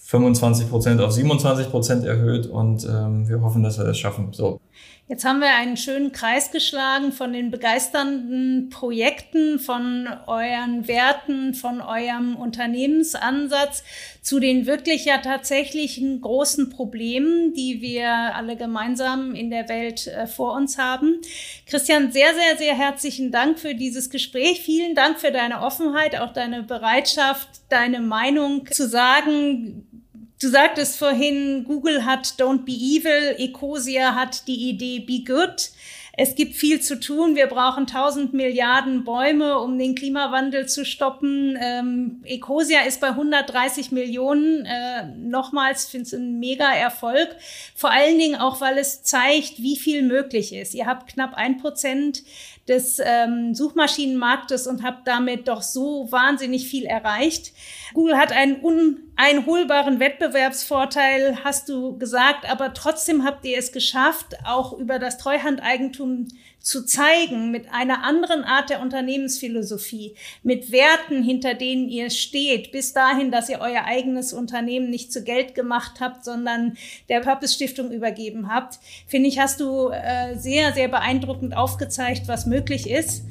[0.06, 4.28] 25 Prozent auf 27 Prozent erhöht und ähm, wir hoffen, dass wir das schaffen.
[4.32, 4.60] So.
[5.08, 11.80] Jetzt haben wir einen schönen Kreis geschlagen von den begeisternden Projekten, von euren Werten, von
[11.80, 13.82] eurem Unternehmensansatz
[14.22, 20.28] zu den wirklich ja tatsächlichen großen Problemen, die wir alle gemeinsam in der Welt äh,
[20.28, 21.20] vor uns haben.
[21.66, 24.60] Christian, sehr, sehr, sehr herzlichen Dank für dieses Gespräch.
[24.60, 29.95] Vielen Dank für deine Offenheit, auch deine Bereitschaft, deine Meinung zu sagen
[30.38, 35.70] Du sagtest vorhin, Google hat Don't Be Evil, Ecosia hat die Idee Be Good.
[36.18, 37.36] Es gibt viel zu tun.
[37.36, 41.58] Wir brauchen 1000 Milliarden Bäume, um den Klimawandel zu stoppen.
[41.60, 44.66] Ähm, Ecosia ist bei 130 Millionen.
[44.66, 47.36] Äh, nochmals finde ich ein mega Erfolg.
[47.74, 50.74] Vor allen Dingen auch, weil es zeigt, wie viel möglich ist.
[50.74, 52.24] Ihr habt knapp ein Prozent
[52.68, 57.52] des ähm, Suchmaschinenmarktes und habt damit doch so wahnsinnig viel erreicht.
[57.94, 64.72] Google hat einen uneinholbaren Wettbewerbsvorteil, hast du gesagt, aber trotzdem habt ihr es geschafft, auch
[64.72, 66.28] über das Treuhandeigentum
[66.66, 72.92] zu zeigen, mit einer anderen Art der Unternehmensphilosophie, mit Werten, hinter denen ihr steht, bis
[72.92, 76.76] dahin, dass ihr euer eigenes Unternehmen nicht zu Geld gemacht habt, sondern
[77.08, 82.46] der Purpose Stiftung übergeben habt, finde ich, hast du äh, sehr, sehr beeindruckend aufgezeigt, was
[82.46, 83.22] möglich ist.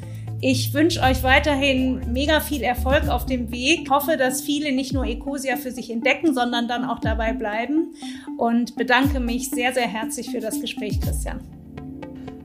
[0.47, 3.79] Ich wünsche euch weiterhin mega viel Erfolg auf dem Weg.
[3.85, 7.95] Ich hoffe, dass viele nicht nur Ecosia für sich entdecken, sondern dann auch dabei bleiben
[8.37, 11.39] und bedanke mich sehr, sehr herzlich für das Gespräch, Christian.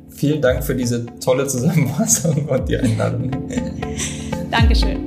[0.09, 3.33] Vielen Dank für diese tolle Zusammenfassung und die Einladung.
[4.51, 5.05] Dankeschön.